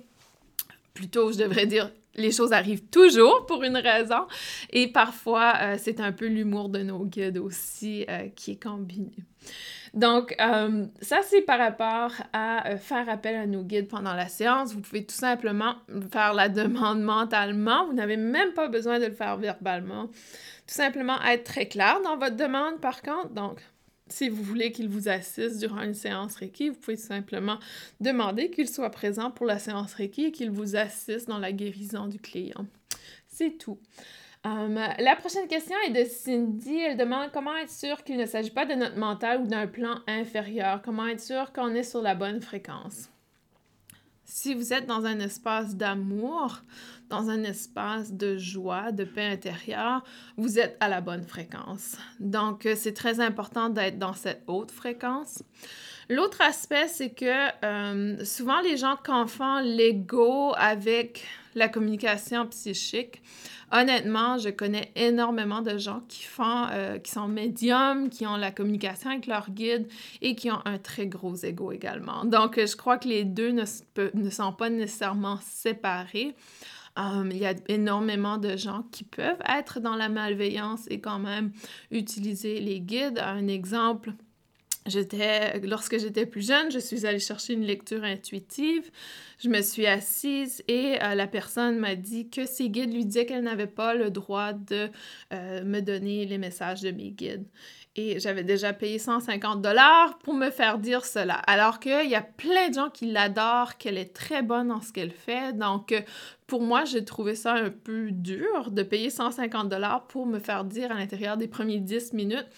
plutôt, 0.94 1.32
je 1.32 1.38
devrais 1.38 1.66
dire, 1.66 1.90
les 2.16 2.30
choses 2.30 2.52
arrivent 2.52 2.86
toujours 2.88 3.46
pour 3.46 3.62
une 3.62 3.76
raison. 3.76 4.26
Et 4.70 4.88
parfois, 4.88 5.54
euh, 5.60 5.76
c'est 5.78 6.00
un 6.00 6.12
peu 6.12 6.26
l'humour 6.26 6.68
de 6.68 6.80
nos 6.80 7.04
guides 7.04 7.38
aussi 7.38 8.06
euh, 8.08 8.28
qui 8.34 8.52
est 8.52 8.62
combiné. 8.62 9.12
Donc, 9.92 10.34
euh, 10.40 10.86
ça, 11.00 11.18
c'est 11.22 11.42
par 11.42 11.58
rapport 11.58 12.10
à 12.32 12.76
faire 12.78 13.08
appel 13.08 13.36
à 13.36 13.46
nos 13.46 13.62
guides 13.62 13.88
pendant 13.88 14.14
la 14.14 14.28
séance. 14.28 14.72
Vous 14.72 14.80
pouvez 14.80 15.04
tout 15.04 15.14
simplement 15.14 15.76
faire 16.10 16.34
la 16.34 16.48
demande 16.48 17.00
mentalement. 17.02 17.86
Vous 17.86 17.92
n'avez 17.92 18.16
même 18.16 18.52
pas 18.54 18.68
besoin 18.68 18.98
de 18.98 19.06
le 19.06 19.12
faire 19.12 19.36
verbalement. 19.36 20.06
Tout 20.06 20.74
simplement 20.74 21.20
être 21.22 21.44
très 21.44 21.66
clair 21.66 22.00
dans 22.02 22.16
votre 22.16 22.36
demande, 22.36 22.80
par 22.80 23.02
contre. 23.02 23.30
Donc, 23.30 23.60
si 24.08 24.28
vous 24.28 24.42
voulez 24.42 24.70
qu'il 24.70 24.88
vous 24.88 25.08
assiste 25.08 25.58
durant 25.58 25.82
une 25.82 25.94
séance 25.94 26.36
Reiki, 26.36 26.68
vous 26.68 26.76
pouvez 26.76 26.96
simplement 26.96 27.58
demander 28.00 28.50
qu'il 28.50 28.68
soit 28.68 28.90
présent 28.90 29.30
pour 29.30 29.46
la 29.46 29.58
séance 29.58 29.94
Reiki 29.94 30.26
et 30.26 30.32
qu'il 30.32 30.50
vous 30.50 30.76
assiste 30.76 31.28
dans 31.28 31.38
la 31.38 31.52
guérison 31.52 32.06
du 32.06 32.18
client. 32.18 32.66
C'est 33.26 33.56
tout. 33.58 33.78
Um, 34.44 34.74
la 34.74 35.16
prochaine 35.16 35.48
question 35.48 35.74
est 35.86 35.90
de 35.90 36.04
Cindy. 36.04 36.76
Elle 36.76 36.98
demande 36.98 37.30
comment 37.32 37.56
être 37.56 37.70
sûr 37.70 38.04
qu'il 38.04 38.18
ne 38.18 38.26
s'agit 38.26 38.50
pas 38.50 38.66
de 38.66 38.74
notre 38.74 38.98
mental 38.98 39.40
ou 39.40 39.46
d'un 39.46 39.66
plan 39.66 40.00
inférieur? 40.06 40.82
Comment 40.82 41.06
être 41.06 41.20
sûr 41.20 41.50
qu'on 41.54 41.74
est 41.74 41.82
sur 41.82 42.02
la 42.02 42.14
bonne 42.14 42.42
fréquence? 42.42 43.08
Si 44.26 44.54
vous 44.54 44.74
êtes 44.74 44.86
dans 44.86 45.06
un 45.06 45.18
espace 45.20 45.76
d'amour, 45.76 46.62
dans 47.10 47.30
un 47.30 47.42
espace 47.44 48.12
de 48.12 48.36
joie, 48.36 48.92
de 48.92 49.04
paix 49.04 49.26
intérieure, 49.26 50.02
vous 50.36 50.58
êtes 50.58 50.76
à 50.80 50.88
la 50.88 51.00
bonne 51.00 51.24
fréquence. 51.24 51.96
Donc, 52.20 52.66
euh, 52.66 52.74
c'est 52.76 52.94
très 52.94 53.20
important 53.20 53.68
d'être 53.68 53.98
dans 53.98 54.14
cette 54.14 54.42
haute 54.46 54.70
fréquence. 54.70 55.42
L'autre 56.08 56.40
aspect, 56.42 56.88
c'est 56.88 57.10
que 57.10 57.64
euh, 57.64 58.24
souvent 58.24 58.60
les 58.60 58.76
gens 58.76 58.96
confondent 59.04 59.64
l'ego 59.64 60.52
avec 60.56 61.24
la 61.54 61.68
communication 61.68 62.46
psychique. 62.46 63.22
Honnêtement, 63.72 64.38
je 64.38 64.50
connais 64.50 64.92
énormément 64.94 65.62
de 65.62 65.78
gens 65.78 66.02
qui 66.08 66.24
font, 66.24 66.66
euh, 66.70 66.98
qui 66.98 67.10
sont 67.10 67.26
médiums, 67.26 68.10
qui 68.10 68.26
ont 68.26 68.36
la 68.36 68.50
communication 68.50 69.10
avec 69.10 69.26
leur 69.26 69.50
guide 69.50 69.88
et 70.20 70.34
qui 70.34 70.50
ont 70.50 70.60
un 70.64 70.78
très 70.78 71.06
gros 71.06 71.34
ego 71.36 71.72
également. 71.72 72.24
Donc, 72.24 72.56
je 72.56 72.76
crois 72.76 72.98
que 72.98 73.08
les 73.08 73.24
deux 73.24 73.50
ne, 73.50 73.64
ne 74.14 74.30
sont 74.30 74.52
pas 74.52 74.70
nécessairement 74.70 75.38
séparés. 75.42 76.34
Um, 76.96 77.30
il 77.32 77.38
y 77.38 77.46
a 77.46 77.54
énormément 77.66 78.38
de 78.38 78.56
gens 78.56 78.84
qui 78.92 79.02
peuvent 79.02 79.42
être 79.48 79.80
dans 79.80 79.96
la 79.96 80.08
malveillance 80.08 80.86
et 80.90 81.00
quand 81.00 81.18
même 81.18 81.50
utiliser 81.90 82.60
les 82.60 82.80
guides. 82.80 83.18
Un 83.18 83.48
exemple, 83.48 84.12
J'étais, 84.86 85.60
lorsque 85.60 85.98
j'étais 85.98 86.26
plus 86.26 86.46
jeune, 86.46 86.70
je 86.70 86.78
suis 86.78 87.06
allée 87.06 87.18
chercher 87.18 87.54
une 87.54 87.64
lecture 87.64 88.04
intuitive. 88.04 88.90
Je 89.38 89.48
me 89.48 89.62
suis 89.62 89.86
assise 89.86 90.62
et 90.68 91.02
euh, 91.02 91.14
la 91.14 91.26
personne 91.26 91.78
m'a 91.78 91.94
dit 91.94 92.28
que 92.28 92.44
ses 92.44 92.68
guides 92.68 92.92
lui 92.92 93.06
disaient 93.06 93.24
qu'elle 93.24 93.44
n'avait 93.44 93.66
pas 93.66 93.94
le 93.94 94.10
droit 94.10 94.52
de 94.52 94.90
euh, 95.32 95.64
me 95.64 95.80
donner 95.80 96.26
les 96.26 96.36
messages 96.36 96.82
de 96.82 96.90
mes 96.90 97.10
guides. 97.12 97.46
Et 97.96 98.18
j'avais 98.18 98.42
déjà 98.42 98.72
payé 98.72 98.98
150 98.98 99.62
dollars 99.62 100.18
pour 100.18 100.34
me 100.34 100.50
faire 100.50 100.78
dire 100.78 101.04
cela. 101.04 101.34
Alors 101.34 101.78
qu'il 101.78 102.08
y 102.08 102.16
a 102.16 102.22
plein 102.22 102.68
de 102.68 102.74
gens 102.74 102.90
qui 102.90 103.06
l'adorent, 103.06 103.76
qu'elle 103.78 103.98
est 103.98 104.12
très 104.12 104.42
bonne 104.42 104.68
dans 104.68 104.80
ce 104.80 104.92
qu'elle 104.92 105.12
fait. 105.12 105.56
Donc, 105.56 105.92
euh, 105.92 106.00
pour 106.48 106.60
moi, 106.60 106.84
j'ai 106.84 107.04
trouvé 107.04 107.36
ça 107.36 107.54
un 107.54 107.70
peu 107.70 108.10
dur 108.10 108.72
de 108.72 108.82
payer 108.82 109.10
150 109.10 109.68
dollars 109.68 110.08
pour 110.08 110.26
me 110.26 110.40
faire 110.40 110.64
dire 110.64 110.90
à 110.90 110.94
l'intérieur 110.94 111.36
des 111.36 111.46
premiers 111.46 111.78
10 111.78 112.14
minutes 112.14 112.48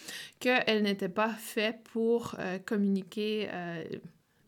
qu'elle 0.40 0.82
n'était 0.82 1.10
pas 1.10 1.28
faite 1.28 1.80
pour 1.92 2.34
euh, 2.38 2.58
communiquer 2.58 3.48
euh, 3.52 3.84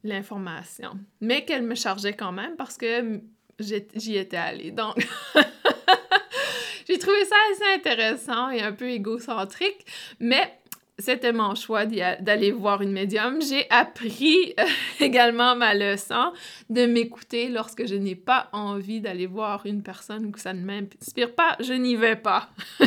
l'information. 0.04 0.92
Mais 1.20 1.44
qu'elle 1.44 1.64
me 1.64 1.74
chargeait 1.74 2.14
quand 2.14 2.32
même 2.32 2.56
parce 2.56 2.78
que 2.78 3.20
j'y 3.60 4.16
étais 4.16 4.38
allée. 4.38 4.70
Donc, 4.70 5.06
j'ai 6.88 6.98
trouvé 6.98 7.24
ça 7.26 7.36
assez 7.52 7.74
intéressant 7.74 8.48
et 8.48 8.62
un 8.62 8.72
peu 8.72 8.88
égocentrique, 8.88 9.84
mais 10.18 10.58
c'était 10.98 11.32
mon 11.32 11.54
choix 11.54 11.86
d'aller 11.86 12.50
voir 12.50 12.82
une 12.82 12.92
médium. 12.92 13.40
J'ai 13.40 13.66
appris 13.70 14.54
euh, 14.58 14.64
également 15.00 15.54
ma 15.54 15.74
leçon 15.74 16.32
de 16.70 16.86
m'écouter 16.86 17.48
lorsque 17.48 17.86
je 17.86 17.94
n'ai 17.94 18.16
pas 18.16 18.48
envie 18.52 19.00
d'aller 19.00 19.26
voir 19.26 19.64
une 19.66 19.82
personne 19.82 20.26
ou 20.26 20.36
ça 20.36 20.52
ne 20.52 20.60
m'inspire 20.60 21.34
pas, 21.34 21.56
je 21.60 21.72
n'y 21.72 21.96
vais 21.96 22.16
pas. 22.16 22.50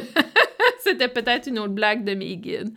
C'était 0.83 1.07
peut-être 1.07 1.47
une 1.47 1.59
autre 1.59 1.73
blague 1.73 2.03
de 2.03 2.13
mes 2.13 2.37
guides. 2.37 2.73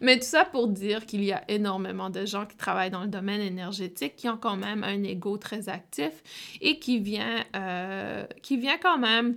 Mais 0.00 0.18
tout 0.18 0.26
ça 0.26 0.44
pour 0.44 0.68
dire 0.68 1.06
qu'il 1.06 1.24
y 1.24 1.32
a 1.32 1.42
énormément 1.48 2.10
de 2.10 2.26
gens 2.26 2.46
qui 2.46 2.56
travaillent 2.56 2.90
dans 2.90 3.02
le 3.02 3.08
domaine 3.08 3.40
énergétique 3.40 4.16
qui 4.16 4.28
ont 4.28 4.36
quand 4.36 4.56
même 4.56 4.84
un 4.84 5.02
ego 5.02 5.38
très 5.38 5.68
actif 5.68 6.12
et 6.60 6.78
qui 6.78 6.98
vient, 6.98 7.44
euh, 7.56 8.24
qui 8.42 8.56
vient 8.56 8.78
quand 8.78 8.98
même 8.98 9.36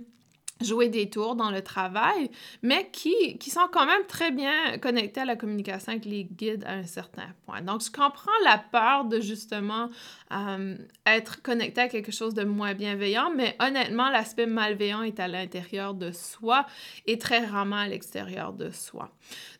jouer 0.60 0.88
des 0.88 1.08
tours 1.08 1.36
dans 1.36 1.50
le 1.50 1.62
travail, 1.62 2.30
mais 2.62 2.88
qui, 2.90 3.38
sont 3.48 3.68
quand 3.72 3.86
même 3.86 4.04
très 4.06 4.30
bien 4.30 4.78
connectés 4.78 5.20
à 5.20 5.24
la 5.24 5.36
communication 5.36 5.92
avec 5.92 6.04
les 6.04 6.24
guides 6.24 6.64
à 6.66 6.72
un 6.72 6.84
certain 6.84 7.28
point. 7.46 7.62
Donc, 7.62 7.82
je 7.82 7.90
comprends 7.90 8.30
la 8.44 8.58
peur 8.58 9.04
de 9.04 9.20
justement 9.20 9.88
euh, 10.32 10.76
être 11.06 11.42
connecté 11.42 11.80
à 11.80 11.88
quelque 11.88 12.12
chose 12.12 12.34
de 12.34 12.44
moins 12.44 12.74
bienveillant, 12.74 13.30
mais 13.34 13.56
honnêtement, 13.60 14.10
l'aspect 14.10 14.46
malveillant 14.46 15.02
est 15.02 15.20
à 15.20 15.28
l'intérieur 15.28 15.94
de 15.94 16.12
soi 16.12 16.66
et 17.06 17.18
très 17.18 17.44
rarement 17.44 17.76
à 17.76 17.88
l'extérieur 17.88 18.52
de 18.52 18.70
soi. 18.70 19.10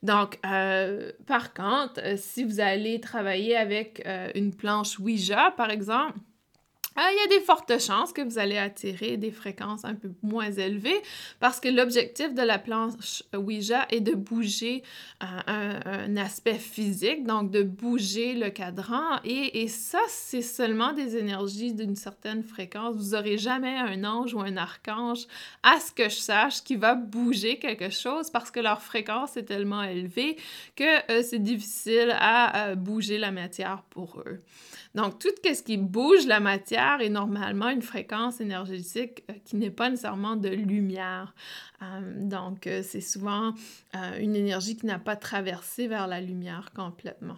Donc, 0.03 0.39
euh, 0.45 1.13
par 1.27 1.55
contre, 1.55 2.01
euh, 2.03 2.15
si 2.17 2.45
vous 2.45 2.61
allez 2.61 3.01
travailler 3.01 3.57
avec 3.57 4.07
une 4.35 4.55
planche 4.55 4.99
Ouija, 4.99 5.53
par 5.57 5.71
exemple, 5.71 6.19
il 6.97 7.17
y 7.17 7.35
a 7.35 7.39
des 7.39 7.45
fortes 7.45 7.79
chances 7.81 8.13
que 8.13 8.23
vous 8.23 8.39
allez 8.39 8.59
attirer 8.59 9.17
des 9.17 9.31
fréquences 9.31 9.85
un 9.85 9.95
peu 9.95 10.11
moins 10.23 10.51
élevées 10.51 11.01
parce 11.39 11.61
que 11.61 11.69
l'objectif 11.69 12.35
de 12.35 12.43
la 12.43 12.59
planche 12.59 13.23
Ouija 13.37 13.87
est 13.91 14.01
de 14.01 14.15
bouger 14.15 14.83
euh, 15.23 15.81
un, 15.85 16.17
aspect 16.17 16.55
physique, 16.55 17.25
donc 17.25 17.51
de 17.51 17.63
bouger 17.63 18.35
le 18.35 18.51
cadran. 18.51 19.21
Et, 19.25 19.63
et 19.63 19.69
ça, 19.69 20.01
c'est 20.09 20.43
seulement 20.43 20.93
des 20.93 21.17
énergies 21.17 21.73
d'une 21.73 21.95
certaine 21.95 22.43
fréquence. 22.43 22.97
Vous 22.97 23.11
n'aurez 23.11 23.39
jamais 23.39 23.77
un 23.77 24.03
ange 24.05 24.35
ou 24.35 24.41
un 24.41 24.57
archange, 24.57 25.27
à 25.63 25.79
ce 25.81 25.93
que 25.93 26.09
je 26.09 26.17
sache, 26.17 26.63
qui 26.65 26.77
va 26.77 26.95
bouger 26.95 27.59
quelque 27.59 27.91
chose 27.91 28.31
parce 28.31 28.51
que 28.51 28.61
leur 28.61 28.83
fréquence 28.83 29.37
est 29.37 29.45
tellement 29.45 29.83
élevée 29.83 30.37
que 30.75 31.13
euh, 31.13 31.23
c'est 31.23 31.43
difficile 31.43 32.17
à 32.19 32.75
bouger 32.75 33.19
la 33.19 33.31
matière 33.31 33.83
pour 33.91 34.23
eux. 34.27 34.43
Donc, 34.95 35.19
tout 35.19 35.29
ce 35.45 35.63
qui 35.63 35.77
bouge 35.77 36.27
la 36.27 36.41
matière 36.41 37.01
est 37.01 37.09
normalement 37.09 37.69
une 37.69 37.83
fréquence 37.83 38.41
énergétique 38.41 39.25
euh, 39.31 39.35
qui 39.45 39.57
n'est 39.57 39.71
pas 39.71 39.91
nécessairement 39.91 40.37
de 40.37 40.49
lumière. 40.49 41.35
Euh, 41.83 42.15
donc, 42.17 42.67
euh, 42.67 42.83
c'est 42.83 43.01
souvent 43.01 43.55
une 44.19 44.37
énergie 44.37 44.77
qui 44.77 44.87
n'a 44.87 44.99
pas 44.99 45.17
traversé 45.17 45.89
vers 45.89 46.07
la 46.07 46.21
lumière 46.21 46.71
complètement. 46.75 47.37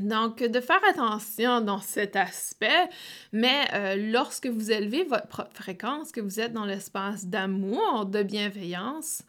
Donc, 0.00 0.42
de 0.42 0.60
faire 0.60 0.80
attention 0.88 1.60
dans 1.60 1.80
cet 1.80 2.16
aspect, 2.16 2.88
mais 3.32 3.96
lorsque 4.10 4.46
vous 4.46 4.72
élevez 4.72 5.04
votre 5.04 5.26
propre 5.26 5.52
fréquence, 5.52 6.12
que 6.12 6.20
vous 6.20 6.40
êtes 6.40 6.54
dans 6.54 6.64
l'espace 6.64 7.26
d'amour, 7.26 8.06
de 8.06 8.22
bienveillance, 8.22 9.22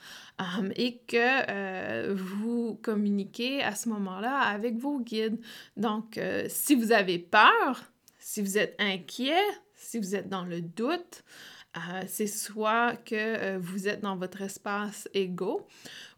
et 0.75 0.97
que 1.07 1.17
euh, 1.49 2.13
vous 2.15 2.79
communiquez 2.81 3.63
à 3.63 3.75
ce 3.75 3.89
moment-là 3.89 4.39
avec 4.39 4.77
vos 4.77 4.99
guides. 4.99 5.39
Donc, 5.77 6.17
euh, 6.17 6.45
si 6.49 6.75
vous 6.75 6.91
avez 6.91 7.19
peur, 7.19 7.83
si 8.19 8.41
vous 8.41 8.57
êtes 8.57 8.75
inquiet, 8.79 9.43
si 9.75 9.99
vous 9.99 10.15
êtes 10.15 10.29
dans 10.29 10.45
le 10.45 10.61
doute, 10.61 11.23
euh, 11.75 12.03
c'est 12.07 12.27
soit 12.27 12.95
que 13.05 13.57
vous 13.57 13.87
êtes 13.87 14.01
dans 14.01 14.15
votre 14.15 14.41
espace 14.41 15.09
égaux 15.13 15.65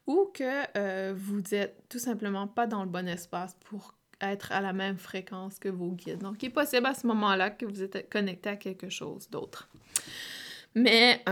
ou 0.06 0.30
que 0.34 1.14
vous 1.14 1.42
n'êtes 1.52 1.84
tout 1.90 1.98
simplement 1.98 2.48
pas 2.48 2.68
dans 2.68 2.84
le 2.84 2.90
bon 2.90 3.08
espace 3.08 3.56
pour 3.62 3.96
être 4.22 4.52
à 4.52 4.62
la 4.62 4.74
même 4.74 4.98
fréquence 4.98 5.60
que 5.60 5.70
vos 5.70 5.92
guides. 5.92 6.20
Donc, 6.20 6.42
il 6.44 6.48
est 6.48 6.50
possible 6.50 6.86
à 6.86 6.94
ce 6.94 7.08
moment-là 7.08 7.50
que 7.50 7.66
vous 7.66 7.82
êtes 7.82 8.10
connecté 8.10 8.50
à 8.50 8.56
quelque 8.56 8.90
chose 8.90 9.30
d'autre. 9.30 9.70
Mais 10.74 11.24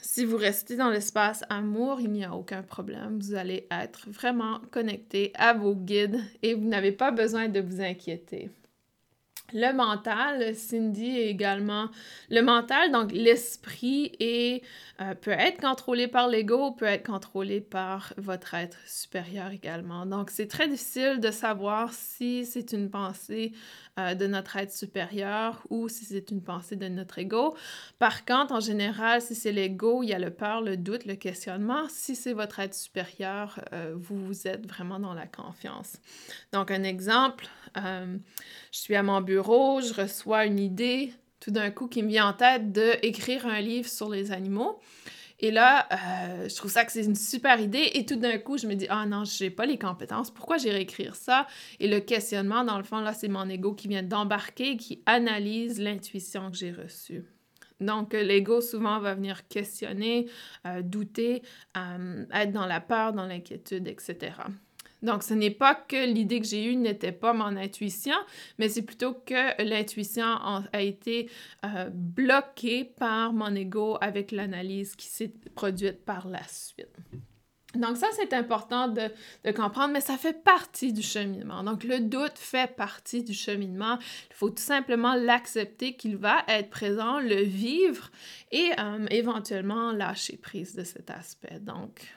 si 0.00 0.24
vous 0.24 0.36
restez 0.36 0.76
dans 0.76 0.90
l'espace 0.90 1.44
amour, 1.50 2.00
il 2.00 2.10
n'y 2.10 2.24
a 2.24 2.34
aucun 2.34 2.62
problème. 2.62 3.18
Vous 3.20 3.34
allez 3.34 3.66
être 3.70 4.08
vraiment 4.08 4.60
connecté 4.70 5.32
à 5.34 5.52
vos 5.52 5.74
guides 5.74 6.20
et 6.42 6.54
vous 6.54 6.66
n'avez 6.66 6.92
pas 6.92 7.10
besoin 7.10 7.48
de 7.48 7.60
vous 7.60 7.80
inquiéter. 7.80 8.50
Le 9.52 9.72
mental, 9.72 10.54
Cindy 10.56 11.18
également. 11.20 11.88
Le 12.30 12.40
mental, 12.42 12.90
donc 12.90 13.12
l'esprit, 13.12 14.12
euh, 15.00 15.14
peut 15.14 15.30
être 15.30 15.60
contrôlé 15.60 16.08
par 16.08 16.28
l'ego, 16.28 16.72
peut 16.72 16.86
être 16.86 17.06
contrôlé 17.06 17.60
par 17.60 18.12
votre 18.16 18.54
être 18.54 18.78
supérieur 18.86 19.52
également. 19.52 20.04
Donc, 20.04 20.30
c'est 20.30 20.48
très 20.48 20.68
difficile 20.68 21.20
de 21.20 21.30
savoir 21.30 21.92
si 21.92 22.44
c'est 22.44 22.72
une 22.72 22.90
pensée 22.90 23.52
euh, 23.98 24.14
de 24.14 24.26
notre 24.26 24.56
être 24.56 24.72
supérieur 24.72 25.62
ou 25.70 25.88
si 25.88 26.04
c'est 26.04 26.30
une 26.30 26.42
pensée 26.42 26.76
de 26.76 26.86
notre 26.88 27.18
ego. 27.18 27.56
Par 27.98 28.26
contre, 28.26 28.52
en 28.52 28.60
général, 28.60 29.22
si 29.22 29.34
c'est 29.34 29.52
l'ego, 29.52 30.02
il 30.02 30.10
y 30.10 30.12
a 30.12 30.18
le 30.18 30.30
peur, 30.30 30.60
le 30.60 30.76
doute, 30.76 31.06
le 31.06 31.14
questionnement. 31.14 31.88
Si 31.88 32.14
c'est 32.14 32.34
votre 32.34 32.60
être 32.60 32.74
supérieur, 32.74 33.58
euh, 33.72 33.94
vous, 33.96 34.46
êtes 34.46 34.66
vraiment 34.66 34.98
dans 34.98 35.14
la 35.14 35.26
confiance. 35.26 35.96
Donc, 36.52 36.70
un 36.70 36.82
exemple, 36.82 37.48
euh, 37.78 38.16
je 38.70 38.78
suis 38.78 38.96
à 38.96 39.02
mon 39.02 39.22
bureau, 39.22 39.80
je 39.80 39.94
reçois 39.94 40.44
une 40.44 40.58
idée 40.58 41.14
tout 41.40 41.50
d'un 41.50 41.70
coup 41.70 41.88
qui 41.88 42.02
me 42.02 42.08
vient 42.08 42.28
en 42.28 42.32
tête 42.32 42.72
d'écrire 42.72 43.46
un 43.46 43.60
livre 43.60 43.88
sur 43.88 44.10
les 44.10 44.30
animaux. 44.32 44.78
Et 45.38 45.50
là, 45.50 45.86
euh, 45.92 46.48
je 46.48 46.56
trouve 46.56 46.70
ça 46.70 46.84
que 46.84 46.92
c'est 46.92 47.04
une 47.04 47.14
super 47.14 47.60
idée. 47.60 47.90
Et 47.94 48.06
tout 48.06 48.16
d'un 48.16 48.38
coup, 48.38 48.58
je 48.58 48.66
me 48.66 48.74
dis, 48.74 48.86
ah 48.88 49.06
non, 49.06 49.24
j'ai 49.24 49.50
pas 49.50 49.66
les 49.66 49.78
compétences. 49.78 50.30
Pourquoi 50.30 50.56
j'irai 50.56 50.80
écrire 50.80 51.14
ça? 51.14 51.46
Et 51.80 51.88
le 51.88 52.00
questionnement, 52.00 52.64
dans 52.64 52.78
le 52.78 52.84
fond, 52.84 53.00
là, 53.00 53.12
c'est 53.12 53.28
mon 53.28 53.48
ego 53.48 53.74
qui 53.74 53.88
vient 53.88 54.02
d'embarquer, 54.02 54.76
qui 54.76 55.02
analyse 55.06 55.80
l'intuition 55.80 56.50
que 56.50 56.56
j'ai 56.56 56.72
reçue. 56.72 57.24
Donc, 57.80 58.14
l'ego 58.14 58.62
souvent 58.62 58.98
va 59.00 59.14
venir 59.14 59.46
questionner, 59.48 60.30
euh, 60.66 60.80
douter, 60.80 61.42
euh, 61.76 62.24
être 62.32 62.52
dans 62.52 62.64
la 62.64 62.80
peur, 62.80 63.12
dans 63.12 63.26
l'inquiétude, 63.26 63.86
etc. 63.86 64.32
Donc, 65.06 65.22
ce 65.22 65.34
n'est 65.34 65.52
pas 65.52 65.74
que 65.74 66.04
l'idée 66.04 66.40
que 66.40 66.46
j'ai 66.46 66.64
eue 66.64 66.76
n'était 66.76 67.12
pas 67.12 67.32
mon 67.32 67.56
intuition, 67.56 68.16
mais 68.58 68.68
c'est 68.68 68.82
plutôt 68.82 69.14
que 69.14 69.62
l'intuition 69.62 70.26
a 70.26 70.82
été 70.82 71.30
euh, 71.64 71.88
bloquée 71.92 72.84
par 72.84 73.32
mon 73.32 73.54
ego 73.54 73.96
avec 74.00 74.32
l'analyse 74.32 74.96
qui 74.96 75.06
s'est 75.06 75.32
produite 75.54 76.04
par 76.04 76.26
la 76.26 76.42
suite. 76.48 76.96
Donc 77.76 77.96
ça, 77.96 78.08
c'est 78.16 78.32
important 78.32 78.88
de, 78.88 79.10
comprendre, 79.52 79.92
mais 79.92 80.00
ça 80.00 80.16
fait 80.16 80.42
partie 80.42 80.92
du 80.92 81.02
cheminement. 81.02 81.62
Donc 81.62 81.84
le 81.84 82.00
doute 82.00 82.36
fait 82.36 82.74
partie 82.74 83.22
du 83.22 83.34
cheminement. 83.34 83.98
Il 84.30 84.34
faut 84.34 84.50
tout 84.50 84.62
simplement 84.62 85.14
l'accepter 85.14 85.94
qu'il 85.94 86.16
va 86.16 86.42
être 86.48 86.70
présent, 86.70 87.20
le 87.20 87.42
vivre 87.42 88.10
et 88.50 88.70
euh, 88.78 89.06
éventuellement 89.10 89.92
lâcher 89.92 90.36
prise 90.36 90.74
de 90.74 90.84
cet 90.84 91.10
aspect. 91.10 91.60
Donc 91.60 92.15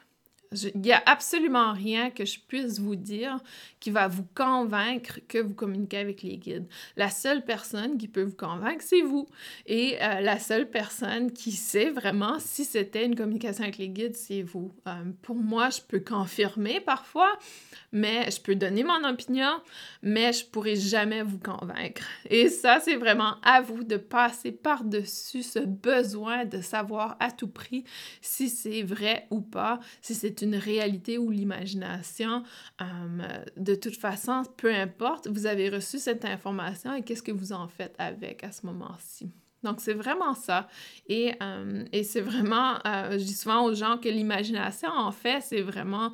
il 0.51 0.81
n'y 0.81 0.91
a 0.91 1.03
absolument 1.05 1.73
rien 1.73 2.09
que 2.09 2.25
je 2.25 2.39
puisse 2.39 2.79
vous 2.79 2.95
dire 2.95 3.37
qui 3.79 3.91
va 3.91 4.07
vous 4.07 4.25
convaincre 4.35 5.19
que 5.27 5.37
vous 5.37 5.53
communiquez 5.53 5.97
avec 5.97 6.23
les 6.23 6.37
guides. 6.37 6.67
La 6.97 7.11
seule 7.11 7.45
personne 7.45 7.97
qui 7.97 8.07
peut 8.07 8.23
vous 8.23 8.35
convaincre, 8.35 8.83
c'est 8.83 9.01
vous. 9.01 9.27
Et 9.67 10.01
euh, 10.01 10.21
la 10.21 10.39
seule 10.39 10.69
personne 10.69 11.31
qui 11.31 11.51
sait 11.51 11.91
vraiment 11.91 12.39
si 12.39 12.65
c'était 12.65 13.05
une 13.05 13.15
communication 13.15 13.63
avec 13.63 13.77
les 13.77 13.89
guides, 13.89 14.15
c'est 14.15 14.41
vous. 14.41 14.73
Euh, 14.87 14.91
pour 15.21 15.35
moi, 15.35 15.69
je 15.69 15.81
peux 15.81 15.99
confirmer 15.99 16.79
parfois, 16.79 17.37
mais 17.91 18.31
je 18.31 18.41
peux 18.41 18.55
donner 18.55 18.83
mon 18.83 19.07
opinion, 19.07 19.61
mais 20.01 20.33
je 20.33 20.45
pourrai 20.45 20.75
jamais 20.75 21.21
vous 21.21 21.39
convaincre. 21.39 22.07
Et 22.29 22.49
ça, 22.49 22.79
c'est 22.79 22.95
vraiment 22.95 23.35
à 23.43 23.61
vous 23.61 23.83
de 23.83 23.97
passer 23.97 24.51
par-dessus 24.51 25.43
ce 25.43 25.59
besoin 25.59 26.45
de 26.45 26.59
savoir 26.61 27.17
à 27.19 27.31
tout 27.31 27.47
prix 27.47 27.83
si 28.21 28.49
c'est 28.49 28.81
vrai 28.81 29.27
ou 29.29 29.41
pas, 29.41 29.79
si 30.01 30.15
c'est 30.15 30.38
une 30.41 30.55
réalité 30.55 31.17
ou 31.17 31.31
l'imagination. 31.31 32.43
Euh, 32.81 32.85
de 33.57 33.75
toute 33.75 33.95
façon, 33.95 34.43
peu 34.57 34.73
importe, 34.73 35.27
vous 35.27 35.45
avez 35.45 35.69
reçu 35.69 35.99
cette 35.99 36.25
information 36.25 36.93
et 36.93 37.03
qu'est-ce 37.03 37.23
que 37.23 37.31
vous 37.31 37.53
en 37.53 37.67
faites 37.67 37.95
avec 37.97 38.43
à 38.43 38.51
ce 38.51 38.65
moment-ci? 38.65 39.31
Donc, 39.63 39.81
c'est 39.81 39.93
vraiment 39.93 40.33
ça. 40.33 40.67
Et, 41.07 41.33
euh, 41.41 41.83
et 41.91 42.03
c'est 42.03 42.21
vraiment, 42.21 42.75
euh, 42.85 43.11
je 43.13 43.23
dis 43.23 43.33
souvent 43.33 43.65
aux 43.65 43.73
gens 43.73 43.97
que 43.97 44.07
l'imagination, 44.07 44.89
en 44.89 45.11
fait, 45.11 45.41
c'est 45.41 45.61
vraiment 45.61 46.13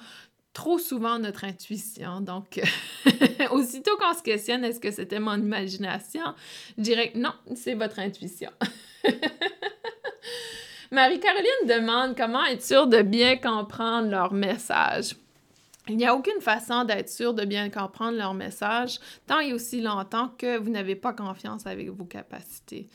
trop 0.53 0.79
souvent 0.79 1.19
notre 1.19 1.43
intuition. 1.43 2.21
Donc, 2.21 2.59
aussitôt 3.51 3.95
qu'on 3.97 4.13
se 4.13 4.23
questionne, 4.23 4.63
est-ce 4.63 4.79
que 4.79 4.89
c'était 4.89 5.19
mon 5.19 5.35
imagination? 5.35 6.33
Je 6.77 6.83
dirais 6.83 7.11
que 7.11 7.19
non, 7.19 7.33
c'est 7.55 7.75
votre 7.75 7.99
intuition. 7.99 8.49
Marie-Caroline 10.91 11.67
demande 11.67 12.15
comment 12.15 12.45
être 12.45 12.63
sûr 12.63 12.87
de 12.87 13.01
bien 13.01 13.37
comprendre 13.37 14.09
leur 14.09 14.33
message. 14.33 15.15
Il 15.87 15.97
n'y 15.97 16.05
a 16.05 16.15
aucune 16.15 16.41
façon 16.41 16.83
d'être 16.83 17.09
sûr 17.09 17.33
de 17.33 17.45
bien 17.45 17.69
comprendre 17.69 18.17
leur 18.17 18.33
message 18.33 18.99
tant 19.27 19.39
et 19.39 19.53
aussi 19.53 19.81
longtemps 19.81 20.29
que 20.37 20.57
vous 20.57 20.71
n'avez 20.71 20.95
pas 20.95 21.13
confiance 21.13 21.67
avec 21.67 21.89
vos 21.89 22.05
capacités. 22.05 22.89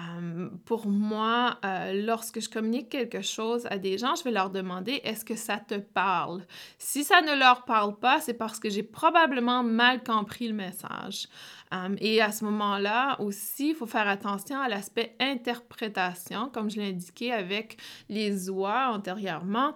Euh, 0.00 0.48
pour 0.64 0.88
moi, 0.88 1.56
euh, 1.64 2.04
lorsque 2.04 2.40
je 2.40 2.48
communique 2.48 2.88
quelque 2.88 3.22
chose 3.22 3.66
à 3.70 3.78
des 3.78 3.96
gens, 3.96 4.16
je 4.16 4.24
vais 4.24 4.32
leur 4.32 4.50
demander 4.50 5.00
est-ce 5.04 5.24
que 5.24 5.36
ça 5.36 5.58
te 5.58 5.76
parle? 5.76 6.42
Si 6.78 7.04
ça 7.04 7.22
ne 7.22 7.38
leur 7.38 7.64
parle 7.64 7.96
pas, 7.96 8.20
c'est 8.20 8.34
parce 8.34 8.58
que 8.58 8.68
j'ai 8.68 8.82
probablement 8.82 9.62
mal 9.62 10.02
compris 10.02 10.48
le 10.48 10.54
message. 10.54 11.28
Euh, 11.74 11.96
et 12.00 12.20
à 12.20 12.32
ce 12.32 12.44
moment-là 12.44 13.20
aussi, 13.20 13.70
il 13.70 13.74
faut 13.74 13.86
faire 13.86 14.08
attention 14.08 14.60
à 14.60 14.68
l'aspect 14.68 15.16
interprétation, 15.20 16.48
comme 16.50 16.70
je 16.70 16.80
l'ai 16.80 16.88
indiqué 16.90 17.32
avec 17.32 17.78
les 18.08 18.48
oies 18.50 18.90
antérieurement. 18.92 19.74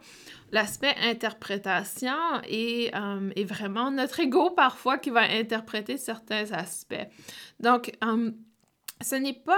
L'aspect 0.52 0.94
interprétation 1.02 2.12
est, 2.44 2.92
est, 3.37 3.44
vraiment 3.44 3.90
notre 3.90 4.20
ego 4.20 4.50
parfois 4.50 4.98
qui 4.98 5.11
va 5.11 5.22
interpréter 5.22 5.96
certains 5.96 6.52
aspects. 6.52 7.06
Donc, 7.61 7.92
ce 9.00 9.14
n'est 9.14 9.34
pas 9.34 9.56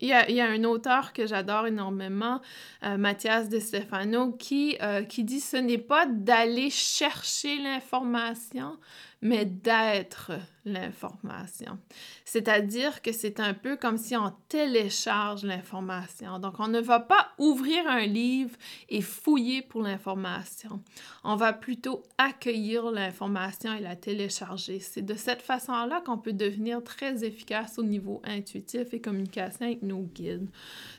il 0.00 0.08
y, 0.08 0.40
a, 0.40 0.46
un 0.46 0.64
auteur 0.64 1.12
que 1.12 1.26
j'adore 1.26 1.66
énormément, 1.66 2.40
euh, 2.84 2.96
Mathias 2.96 3.48
De 3.48 3.58
Stefano, 3.58 4.32
qui, 4.32 4.76
euh, 4.80 5.02
qui 5.02 5.24
dit 5.24 5.40
ce 5.40 5.58
n'est 5.58 5.78
pas 5.78 6.06
d'aller 6.06 6.70
chercher 6.70 7.58
l'information, 7.58 8.78
mais 9.22 9.44
d'être 9.44 10.32
l'information. 10.64 11.78
C'est-à-dire 12.24 13.00
que 13.02 13.12
c'est 13.12 13.40
un 13.40 13.54
peu 13.54 13.76
comme 13.76 13.96
si 13.96 14.14
on 14.16 14.32
télécharge 14.48 15.42
l'information. 15.42 16.38
Donc, 16.38 16.54
on 16.58 16.68
ne 16.68 16.80
va 16.80 17.00
pas 17.00 17.28
ouvrir 17.38 17.86
un 17.88 18.04
livre 18.04 18.56
et 18.88 19.00
fouiller 19.00 19.62
pour 19.62 19.82
l'information. 19.82 20.82
On 21.24 21.36
va 21.36 21.52
plutôt 21.52 22.02
accueillir 22.18 22.90
l'information 22.90 23.72
et 23.72 23.80
la 23.80 23.96
télécharger. 23.96 24.80
C'est 24.80 25.02
de 25.02 25.14
cette 25.14 25.42
façon-là 25.42 26.02
qu'on 26.04 26.18
peut 26.18 26.32
devenir 26.32 26.82
très 26.84 27.24
efficace 27.24 27.78
au 27.78 27.82
niveau 27.82 28.20
intuitif 28.24 28.92
et 28.92 29.00
communication 29.00 29.66
avec 29.66 29.82
nos 29.82 30.02
guides. 30.02 30.48